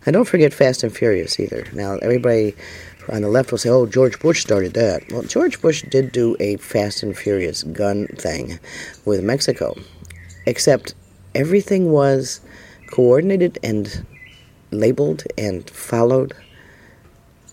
And 0.05 0.13
don't 0.13 0.27
forget 0.27 0.53
Fast 0.53 0.83
and 0.83 0.95
Furious 0.95 1.39
either. 1.39 1.65
Now, 1.73 1.97
everybody 1.97 2.55
on 3.09 3.21
the 3.21 3.29
left 3.29 3.51
will 3.51 3.57
say, 3.57 3.69
oh, 3.69 3.85
George 3.85 4.19
Bush 4.19 4.41
started 4.41 4.73
that. 4.73 5.03
Well, 5.11 5.23
George 5.23 5.61
Bush 5.61 5.83
did 5.83 6.11
do 6.11 6.35
a 6.39 6.57
Fast 6.57 7.03
and 7.03 7.17
Furious 7.17 7.63
gun 7.63 8.07
thing 8.07 8.59
with 9.05 9.23
Mexico, 9.23 9.75
except 10.45 10.93
everything 11.33 11.91
was 11.91 12.41
coordinated 12.87 13.57
and 13.63 14.05
labeled 14.71 15.23
and 15.37 15.69
followed 15.69 16.33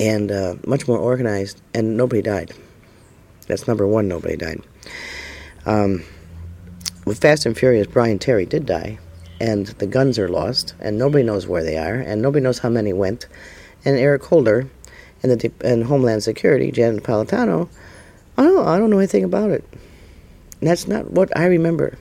and 0.01 0.31
uh, 0.31 0.55
much 0.65 0.87
more 0.87 0.99
organized, 0.99 1.61
and 1.75 1.97
nobody 1.97 2.23
died. 2.23 2.53
That's 3.49 3.67
number 3.67 3.87
one, 3.87 4.07
nobody 4.07 4.37
died. 4.37 4.63
Um, 5.67 6.05
with 7.05 7.21
Fast 7.21 7.47
and 7.47 7.59
Furious, 7.59 7.89
Brian 7.89 8.21
Terry 8.21 8.47
did 8.47 8.65
die 8.65 8.99
and 9.41 9.67
the 9.67 9.87
guns 9.87 10.19
are 10.19 10.29
lost, 10.29 10.75
and 10.81 10.99
nobody 10.99 11.25
knows 11.25 11.47
where 11.47 11.63
they 11.65 11.77
are, 11.79 11.95
and 11.95 12.21
nobody 12.23 12.43
knows 12.43 12.59
how 12.59 12.69
many 12.69 12.93
went. 12.93 13.27
And 13.85 13.97
Eric 13.99 14.25
Holder 14.25 14.69
and 15.23 15.33
the 15.33 15.53
and 15.63 15.85
Homeland 15.85 16.23
Security, 16.23 16.71
Janet 16.71 17.03
Napolitano, 17.03 17.69
I 18.37 18.43
don't, 18.45 18.67
I 18.67 18.79
don't 18.79 18.91
know 18.91 18.99
anything 18.99 19.25
about 19.25 19.51
it. 19.51 19.65
That's 20.61 20.89
not 20.89 21.11
what 21.11 21.37
I 21.37 21.47
remember. 21.47 21.99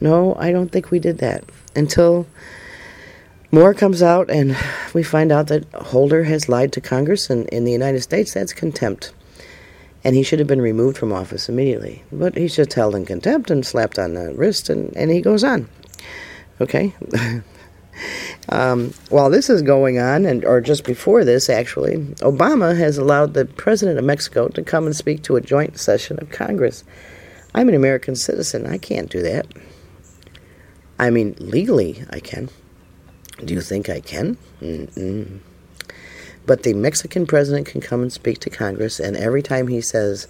No, 0.00 0.34
I 0.38 0.52
don't 0.52 0.70
think 0.70 0.90
we 0.90 0.98
did 0.98 1.18
that 1.18 1.44
until 1.74 2.26
more 3.52 3.72
comes 3.74 4.02
out 4.02 4.28
and 4.30 4.56
we 4.92 5.02
find 5.02 5.32
out 5.32 5.48
that 5.48 5.64
Holder 5.72 6.24
has 6.24 6.48
lied 6.48 6.72
to 6.72 6.80
Congress 6.80 7.30
and 7.30 7.48
in 7.48 7.64
the 7.64 7.72
United 7.72 8.02
States. 8.02 8.34
That's 8.34 8.52
contempt. 8.52 9.12
and 10.04 10.14
he 10.14 10.22
should 10.22 10.38
have 10.38 10.46
been 10.46 10.62
removed 10.62 10.96
from 10.96 11.12
office 11.12 11.48
immediately. 11.48 12.04
But 12.12 12.36
he's 12.36 12.54
just 12.54 12.74
held 12.74 12.94
in 12.94 13.06
contempt 13.06 13.50
and 13.50 13.66
slapped 13.66 13.98
on 13.98 14.14
the 14.14 14.32
wrist, 14.34 14.70
and, 14.70 14.96
and 14.96 15.10
he 15.10 15.20
goes 15.20 15.42
on. 15.42 15.68
Okay? 16.60 16.94
um, 18.48 18.92
while 19.08 19.30
this 19.30 19.50
is 19.50 19.62
going 19.62 19.98
on, 19.98 20.24
and 20.24 20.44
or 20.44 20.60
just 20.60 20.84
before 20.84 21.24
this, 21.24 21.48
actually, 21.48 21.96
Obama 22.16 22.76
has 22.76 22.98
allowed 22.98 23.34
the 23.34 23.44
president 23.44 23.98
of 23.98 24.04
Mexico 24.04 24.48
to 24.48 24.62
come 24.62 24.86
and 24.86 24.96
speak 24.96 25.22
to 25.24 25.36
a 25.36 25.40
joint 25.40 25.78
session 25.78 26.18
of 26.20 26.30
Congress. 26.30 26.84
I'm 27.54 27.68
an 27.68 27.74
American 27.74 28.16
citizen. 28.16 28.66
I 28.66 28.78
can't 28.78 29.10
do 29.10 29.22
that. 29.22 29.46
I 30.98 31.10
mean, 31.10 31.34
legally, 31.38 32.04
I 32.10 32.20
can. 32.20 32.48
Do 33.44 33.52
you 33.52 33.60
think 33.60 33.88
I 33.88 34.00
can? 34.00 34.38
Mm-mm. 34.60 35.40
But 36.46 36.62
the 36.62 36.74
Mexican 36.74 37.26
president 37.26 37.66
can 37.66 37.80
come 37.80 38.02
and 38.02 38.12
speak 38.12 38.38
to 38.40 38.50
Congress, 38.50 39.00
and 39.00 39.16
every 39.16 39.42
time 39.42 39.66
he 39.66 39.80
says, 39.80 40.28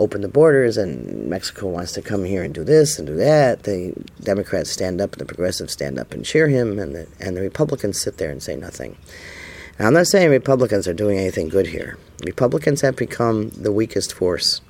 open 0.00 0.22
the 0.22 0.28
borders 0.28 0.76
and 0.76 1.28
Mexico 1.28 1.68
wants 1.68 1.92
to 1.92 2.02
come 2.02 2.24
here 2.24 2.42
and 2.42 2.52
do 2.52 2.64
this 2.64 2.98
and 2.98 3.06
do 3.06 3.14
that, 3.16 3.62
the 3.62 3.92
Democrats 4.22 4.70
stand 4.70 5.00
up 5.00 5.12
and 5.12 5.20
the 5.20 5.26
progressives 5.26 5.72
stand 5.72 5.98
up 5.98 6.12
and 6.12 6.24
cheer 6.24 6.48
him, 6.48 6.78
and 6.78 6.94
the, 6.94 7.06
and 7.20 7.36
the 7.36 7.42
Republicans 7.42 8.00
sit 8.00 8.16
there 8.16 8.30
and 8.30 8.42
say 8.42 8.56
nothing. 8.56 8.96
Now, 9.78 9.86
I'm 9.86 9.94
not 9.94 10.06
saying 10.06 10.30
Republicans 10.30 10.88
are 10.88 10.94
doing 10.94 11.18
anything 11.18 11.48
good 11.48 11.68
here. 11.68 11.98
Republicans 12.24 12.80
have 12.80 12.96
become 12.96 13.50
the 13.50 13.72
weakest 13.72 14.12
force. 14.12 14.60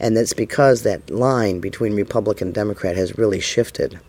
And 0.00 0.16
that's 0.16 0.32
because 0.32 0.82
that 0.82 1.10
line 1.10 1.60
between 1.60 1.94
Republican 1.94 2.48
and 2.48 2.54
Democrat 2.54 2.96
has 2.96 3.18
really 3.18 3.40
shifted 3.40 4.00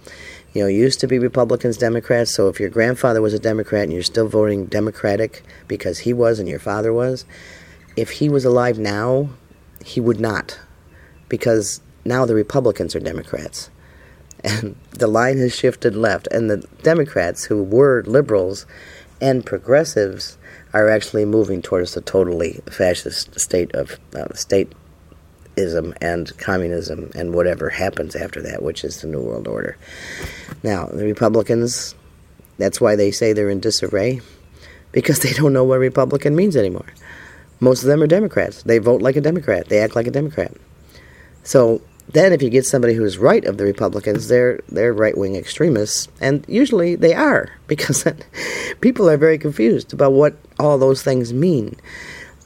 you 0.53 0.61
know, 0.61 0.67
used 0.67 0.99
to 0.99 1.07
be 1.07 1.17
Republicans, 1.19 1.77
Democrats. 1.77 2.33
So 2.33 2.47
if 2.47 2.59
your 2.59 2.69
grandfather 2.69 3.21
was 3.21 3.33
a 3.33 3.39
Democrat 3.39 3.83
and 3.83 3.93
you're 3.93 4.03
still 4.03 4.27
voting 4.27 4.67
Democratic 4.67 5.43
because 5.67 5.99
he 5.99 6.13
was 6.13 6.39
and 6.39 6.47
your 6.47 6.59
father 6.59 6.93
was, 6.93 7.25
if 7.95 8.11
he 8.11 8.29
was 8.29 8.45
alive 8.45 8.77
now, 8.77 9.29
he 9.83 9.99
would 9.99 10.19
not, 10.19 10.59
because 11.29 11.81
now 12.05 12.25
the 12.25 12.35
Republicans 12.35 12.95
are 12.95 12.99
Democrats. 12.99 13.69
And 14.43 14.75
the 14.91 15.07
line 15.07 15.37
has 15.37 15.55
shifted 15.55 15.95
left, 15.95 16.27
and 16.27 16.49
the 16.49 16.65
Democrats, 16.81 17.45
who 17.45 17.63
were 17.63 18.03
liberals 18.05 18.65
and 19.21 19.45
progressives, 19.45 20.37
are 20.73 20.89
actually 20.89 21.25
moving 21.25 21.61
towards 21.61 21.95
a 21.95 22.01
totally 22.01 22.59
fascist 22.69 23.39
state 23.39 23.73
of 23.75 23.99
uh, 24.15 24.33
state 24.33 24.73
ism 25.55 25.93
and 26.01 26.35
communism 26.37 27.11
and 27.15 27.33
whatever 27.33 27.69
happens 27.69 28.15
after 28.15 28.41
that, 28.41 28.63
which 28.63 28.83
is 28.83 29.01
the 29.01 29.07
New 29.07 29.21
World 29.21 29.47
Order. 29.47 29.77
Now, 30.63 30.87
the 30.87 31.05
Republicans, 31.05 31.93
that's 32.57 32.81
why 32.81 32.95
they 32.95 33.11
say 33.11 33.33
they're 33.33 33.49
in 33.49 33.59
disarray, 33.59 34.21
because 34.91 35.19
they 35.19 35.33
don't 35.33 35.53
know 35.53 35.63
what 35.63 35.79
Republican 35.79 36.35
means 36.35 36.55
anymore. 36.55 36.87
Most 37.63 37.83
of 37.83 37.87
them 37.87 38.01
are 38.01 38.07
Democrats. 38.07 38.63
They 38.63 38.77
vote 38.77 39.01
like 39.01 39.15
a 39.15 39.21
Democrat, 39.21 39.69
they 39.69 39.79
act 39.79 39.95
like 39.95 40.07
a 40.07 40.11
Democrat. 40.11 40.53
So 41.43 41.81
then, 42.09 42.33
if 42.33 42.41
you 42.41 42.49
get 42.49 42.65
somebody 42.65 42.93
who's 42.93 43.17
right 43.17 43.43
of 43.45 43.57
the 43.57 43.63
Republicans, 43.63 44.27
they're 44.27 44.59
they're 44.69 44.93
right 44.93 45.17
wing 45.17 45.35
extremists, 45.35 46.09
and 46.19 46.45
usually 46.47 46.95
they 46.95 47.13
are 47.13 47.49
because 47.67 48.05
people 48.81 49.09
are 49.09 49.17
very 49.17 49.37
confused 49.37 49.93
about 49.93 50.11
what 50.11 50.35
all 50.59 50.77
those 50.77 51.01
things 51.01 51.33
mean. 51.33 51.77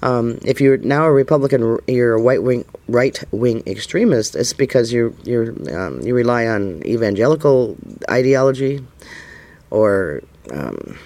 Um, 0.04 0.38
if 0.46 0.62
you're 0.62 0.78
now 0.78 1.06
a 1.06 1.12
Republican, 1.12 1.80
you're 1.88 2.14
a 2.14 2.22
white 2.22 2.44
wing, 2.44 2.66
right 2.88 3.22
wing 3.32 3.64
extremist. 3.66 4.36
It's 4.36 4.54
because 4.54 4.94
you 4.94 5.16
you 5.24 5.58
um, 5.74 6.02
you 6.02 6.14
rely 6.14 6.46
on 6.46 6.86
evangelical 6.86 7.76
ideology, 8.10 8.86
or 9.72 10.22
um, 10.52 11.00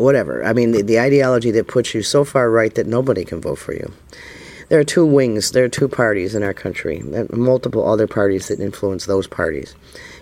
whatever. 0.00 0.44
I 0.44 0.52
mean, 0.52 0.72
the, 0.72 0.82
the 0.82 1.00
ideology 1.00 1.50
that 1.52 1.68
puts 1.68 1.94
you 1.94 2.02
so 2.02 2.24
far 2.24 2.50
right 2.50 2.74
that 2.74 2.86
nobody 2.86 3.24
can 3.24 3.40
vote 3.40 3.58
for 3.58 3.72
you. 3.72 3.92
There 4.68 4.78
are 4.78 4.84
two 4.84 5.06
wings. 5.06 5.52
There 5.52 5.64
are 5.64 5.68
two 5.68 5.88
parties 5.88 6.34
in 6.34 6.42
our 6.42 6.52
country, 6.52 7.02
multiple 7.32 7.88
other 7.88 8.06
parties 8.06 8.48
that 8.48 8.60
influence 8.60 9.06
those 9.06 9.26
parties. 9.26 9.74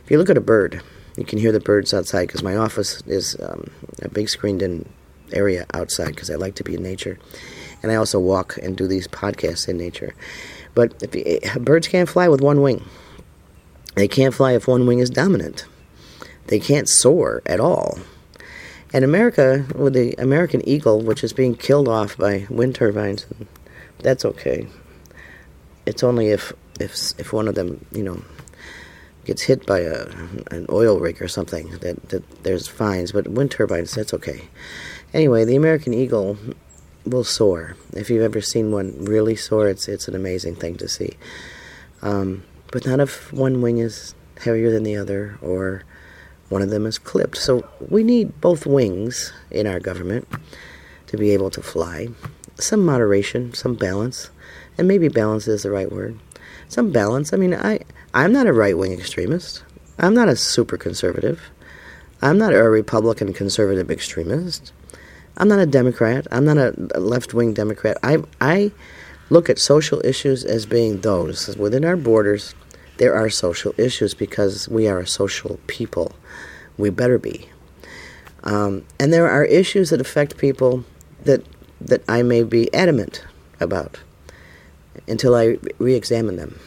If 0.05 0.11
you 0.11 0.19
look 0.19 0.31
at 0.31 0.37
a 0.37 0.41
bird, 0.43 0.83
you 1.17 1.25
can 1.25 1.39
hear 1.39 1.51
the 1.51 1.61
birds 1.61 1.93
outside 1.93 2.27
because 2.27 2.43
my 2.43 2.57
office 2.57 3.03
is 3.07 3.37
um, 3.41 3.71
a 4.03 4.09
big 4.09 4.29
screened-in 4.29 4.89
area 5.33 5.67
outside 5.75 6.09
because 6.09 6.31
I 6.31 6.37
like 6.37 6.55
to 6.57 6.65
be 6.65 6.75
in 6.75 6.83
nature. 6.83 7.19
And 7.83 7.91
I 7.91 7.97
also 7.97 8.21
walk 8.21 8.57
and 8.63 8.77
do 8.77 8.87
these 8.87 9.09
podcasts 9.09 9.69
in 9.69 9.77
nature. 9.77 10.15
But 10.75 10.95
if, 11.03 11.59
birds 11.61 11.89
can't 11.89 12.09
fly 12.09 12.29
with 12.29 12.41
one 12.41 12.61
wing. 12.63 12.85
They 13.97 14.09
can't 14.09 14.35
fly 14.35 14.53
if 14.53 14.69
one 14.69 14.87
wing 14.87 14.99
is 14.99 15.11
dominant. 15.11 15.65
They 16.47 16.61
can't 16.61 16.89
soar 16.89 17.43
at 17.47 17.61
all. 17.61 17.99
And 18.93 19.05
America, 19.05 19.67
with 19.75 19.95
the 19.95 20.15
American 20.15 20.67
eagle, 20.69 21.01
which 21.01 21.25
is 21.25 21.33
being 21.33 21.55
killed 21.55 21.89
off 21.89 22.17
by 22.17 22.47
wind 22.49 22.75
turbines, 22.75 23.27
that's 23.99 24.25
okay. 24.25 24.69
It's 25.87 26.03
only 26.03 26.29
if 26.29 26.53
if 26.79 27.13
if 27.19 27.33
one 27.33 27.49
of 27.49 27.55
them, 27.55 27.85
you 27.93 28.03
know, 28.03 28.23
gets 29.25 29.43
hit 29.43 29.67
by 29.67 29.81
a 29.81 30.07
an 30.51 30.67
oil 30.71 30.99
rig 31.01 31.21
or 31.21 31.29
something 31.29 31.71
that, 31.79 32.09
that 32.11 32.45
there's 32.45 32.69
fines. 32.69 33.13
But 33.13 33.29
wind 33.29 33.51
turbines, 33.51 33.95
that's 33.95 34.15
okay. 34.15 34.49
Anyway, 35.13 35.45
the 35.45 35.57
American 35.57 35.93
eagle 35.93 36.39
will 37.05 37.25
soar. 37.25 37.77
If 37.93 38.11
you've 38.11 38.23
ever 38.23 38.41
seen 38.41 38.73
one 38.73 39.05
really 39.05 39.37
soar, 39.37 39.69
it's 39.69 39.89
it's 39.89 40.09
an 40.09 40.15
amazing 40.15 40.57
thing 40.57 40.77
to 40.77 40.89
see. 40.89 41.17
Um, 42.03 42.45
but 42.73 42.87
not 42.87 43.01
if 43.01 43.33
one 43.33 43.63
wing 43.63 43.79
is 43.79 44.15
heavier 44.43 44.71
than 44.71 44.83
the 44.83 44.97
other 44.97 45.39
or 45.41 45.83
one 46.49 46.63
of 46.63 46.71
them 46.71 46.87
is 46.87 46.99
clipped. 46.99 47.37
So 47.37 47.69
we 47.89 48.03
need 48.03 48.41
both 48.41 48.67
wings 48.67 49.33
in 49.51 49.67
our 49.67 49.81
government 49.81 50.29
to 51.09 51.17
be 51.17 51.31
able 51.31 51.51
to 51.51 51.63
fly. 51.63 52.09
Some 52.57 52.85
moderation, 52.85 53.53
some 53.55 53.75
balance, 53.75 54.31
and 54.79 54.89
maybe 54.89 55.09
balance 55.09 55.47
is 55.49 55.63
the 55.63 55.71
right 55.71 55.91
word. 55.91 56.19
Some 56.69 56.91
balance. 56.91 57.33
I 57.33 57.37
mean, 57.37 57.55
I 57.55 57.81
I'm 58.15 58.33
not 58.33 58.47
a 58.47 58.53
right 58.53 58.77
wing 58.77 58.93
extremist. 58.93 59.63
I'm 59.99 60.15
not 60.15 60.29
a 60.29 60.37
super 60.37 60.77
conservative. 60.77 61.41
I'm 62.23 62.39
not 62.39 62.55
a 62.55 62.63
Republican 62.63 63.33
conservative 63.33 63.91
extremist. 63.91 64.73
I'm 65.37 65.49
not 65.49 65.59
a 65.59 65.67
Democrat. 65.67 66.27
I'm 66.31 66.45
not 66.45 66.57
a 66.57 66.73
left 66.99 67.35
wing 67.35 67.53
Democrat. 67.53 67.99
I, 68.03 68.23
I 68.41 68.73
look 69.29 69.51
at 69.51 69.59
social 69.59 70.05
issues 70.05 70.45
as 70.45 70.65
being 70.65 71.03
those. 71.03 71.55
Within 71.57 71.85
our 71.85 71.97
borders, 71.97 72.55
there 72.99 73.15
are 73.15 73.31
social 73.31 73.75
issues 73.79 74.15
because 74.15 74.69
we 74.69 74.89
are 74.89 75.01
a 75.01 75.07
social 75.07 75.59
people. 75.67 76.13
We 76.79 76.91
better 76.91 77.19
be. 77.19 77.49
Um, 78.45 78.85
and 79.01 79.13
there 79.13 79.29
are 79.29 79.45
issues 79.45 79.91
that 79.91 80.01
affect 80.01 80.39
people 80.39 80.85
that, 81.25 81.45
that 81.81 82.03
I 82.09 82.23
may 82.23 82.43
be 82.43 82.73
adamant 82.73 83.25
about 83.61 83.99
until 85.09 85.35
I 85.35 85.59
re 85.79 85.95
examine 85.95 86.37
them. 86.37 86.59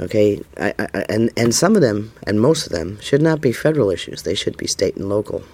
Okay, 0.00 0.42
I, 0.58 0.74
I, 0.78 1.04
and, 1.08 1.30
and 1.36 1.54
some 1.54 1.76
of 1.76 1.82
them, 1.82 2.12
and 2.26 2.40
most 2.40 2.66
of 2.66 2.72
them, 2.72 2.98
should 3.00 3.22
not 3.22 3.40
be 3.40 3.52
federal 3.52 3.90
issues. 3.90 4.22
They 4.22 4.34
should 4.34 4.56
be 4.56 4.66
state 4.66 4.96
and 4.96 5.08
local 5.08 5.44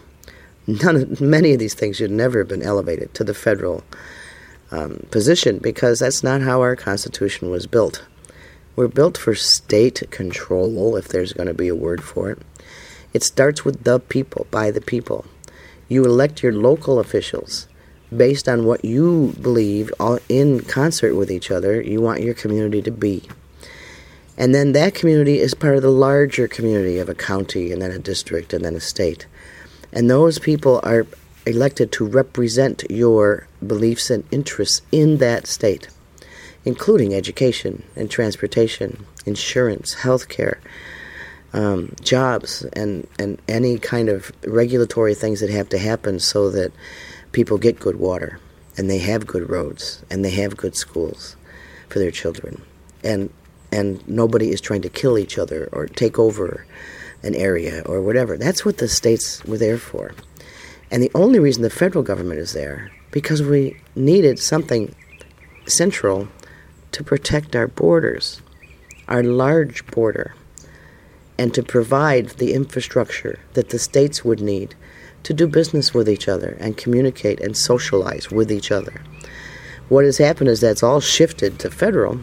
none 0.69 0.97
of, 0.97 1.21
many 1.21 1.55
of 1.55 1.59
these 1.59 1.75
things 1.75 1.97
should 1.97 2.11
never 2.11 2.39
have 2.41 2.49
been 2.49 2.63
elevated 2.63 3.13
to 3.15 3.25
the 3.25 3.35
federal 3.35 3.83
um, 4.71 5.07
position 5.11 5.59
because 5.59 5.99
that's 5.99 6.23
not 6.23 6.43
how 6.43 6.61
our 6.61 6.77
Constitution 6.77 7.51
was 7.51 7.67
built. 7.67 8.05
We're 8.79 8.87
built 8.87 9.19
for 9.19 9.35
state 9.35 10.09
control, 10.13 10.95
if 10.95 11.09
there's 11.09 11.33
going 11.33 11.49
to 11.49 11.53
be 11.53 11.67
a 11.67 11.75
word 11.75 12.01
for 12.01 12.31
it. 12.31 12.39
It 13.13 13.25
starts 13.25 13.65
with 13.65 13.83
the 13.83 13.99
people, 13.99 14.47
by 14.53 14.71
the 14.71 14.81
people. 14.81 15.27
You 15.89 16.05
elect 16.05 16.45
your 16.45 16.53
local 16.53 17.01
officials 17.01 17.67
based 18.17 18.49
on 18.49 18.67
what 18.67 18.85
you 18.85 19.35
believe 19.43 19.93
all 19.99 20.21
in 20.29 20.61
concert 20.61 21.17
with 21.17 21.29
each 21.29 21.51
other 21.51 21.83
you 21.83 22.01
want 22.01 22.23
your 22.23 22.35
community 22.35 22.81
to 22.83 22.93
be. 22.93 23.29
And 24.37 24.55
then 24.55 24.71
that 24.75 24.95
community 24.95 25.41
is 25.41 25.55
part 25.55 25.75
of 25.75 25.83
the 25.83 25.91
larger 25.91 26.47
community 26.47 26.99
of 26.99 27.09
a 27.09 27.17
county 27.17 27.73
and 27.73 27.83
then 27.83 27.91
a 27.91 27.99
district 27.99 28.53
and 28.53 28.65
then 28.65 28.77
a 28.77 28.81
state. 28.81 29.27
And 29.93 30.09
those 30.09 30.39
people 30.39 30.79
are 30.85 31.05
elected 31.47 31.91
to 31.91 32.07
represent 32.07 32.85
your 32.89 33.49
beliefs 33.67 34.09
and 34.09 34.23
interests 34.31 34.83
in 34.93 35.17
that 35.17 35.49
state, 35.49 35.89
including 36.69 37.15
education 37.15 37.83
and 37.97 38.11
transportation, 38.11 39.07
insurance, 39.25 39.95
health 39.95 40.29
care, 40.29 40.61
um, 41.55 41.95
jobs, 42.03 42.63
and, 42.75 43.07
and 43.19 43.41
any 43.49 43.79
kind 43.79 44.11
of 44.11 44.31
regulatory 44.47 45.15
things 45.15 45.41
that 45.41 45.49
have 45.49 45.71
to 45.71 45.79
happen 45.79 46.21
so 46.21 46.51
that 46.51 46.71
people 47.33 47.57
get 47.57 47.81
good 47.81 47.97
water 47.97 48.39
and 48.77 48.91
they 48.91 48.99
have 48.99 49.27
good 49.27 49.49
roads 49.49 50.05
and 50.11 50.23
they 50.23 50.31
have 50.31 50.59
good 50.59 50.77
schools 50.77 51.37
for 51.89 52.01
their 52.01 52.11
children. 52.11 52.61
And, 53.03 53.31
and 53.73 54.07
nobody 54.07 54.51
is 54.51 54.61
trying 54.61 54.83
to 54.83 54.91
kill 54.91 55.17
each 55.17 55.39
other 55.39 55.71
or 55.73 55.87
take 55.87 56.19
over 56.19 56.67
an 57.23 57.35
area 57.35 57.83
or 57.87 58.03
whatever. 58.03 58.37
That's 58.37 58.67
what 58.67 58.77
the 58.77 58.89
states 58.89 59.43
were 59.47 59.57
there 59.57 59.79
for. 59.79 60.13
And 60.91 61.03
the 61.03 61.11
only 61.15 61.39
reason 61.39 61.63
the 61.63 61.71
federal 61.71 62.05
government 62.05 62.41
is 62.41 62.53
there 62.53 62.93
because 63.11 63.41
we 63.43 63.81
needed 63.97 64.39
something 64.39 64.95
central 65.67 66.29
to 66.99 67.05
protect 67.05 67.55
our 67.55 67.69
borders, 67.69 68.43
our 69.07 69.23
large 69.23 69.87
border, 69.87 70.35
and 71.39 71.55
to 71.55 71.63
provide 71.63 72.31
the 72.31 72.53
infrastructure 72.53 73.39
that 73.53 73.69
the 73.69 73.79
states 73.79 74.25
would 74.25 74.41
need 74.41 74.75
to 75.23 75.33
do 75.33 75.47
business 75.47 75.95
with 75.95 76.09
each 76.09 76.27
other 76.27 76.57
and 76.59 76.77
communicate 76.77 77.39
and 77.39 77.57
socialize 77.57 78.33
with 78.33 78.51
each 78.51 78.73
other. 78.73 79.01
what 79.89 80.05
has 80.05 80.19
happened 80.19 80.51
is 80.51 80.61
that's 80.61 80.83
all 80.83 81.01
shifted 81.01 81.61
to 81.61 81.71
federal, 81.71 82.19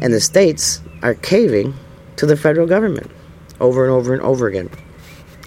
and 0.00 0.14
the 0.14 0.20
states 0.20 0.80
are 1.02 1.14
caving 1.14 1.74
to 2.16 2.24
the 2.24 2.36
federal 2.36 2.66
government 2.66 3.10
over 3.60 3.84
and 3.84 3.92
over 3.92 4.14
and 4.14 4.22
over 4.22 4.48
again. 4.48 4.70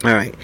All 0.03 0.13
right. 0.13 0.35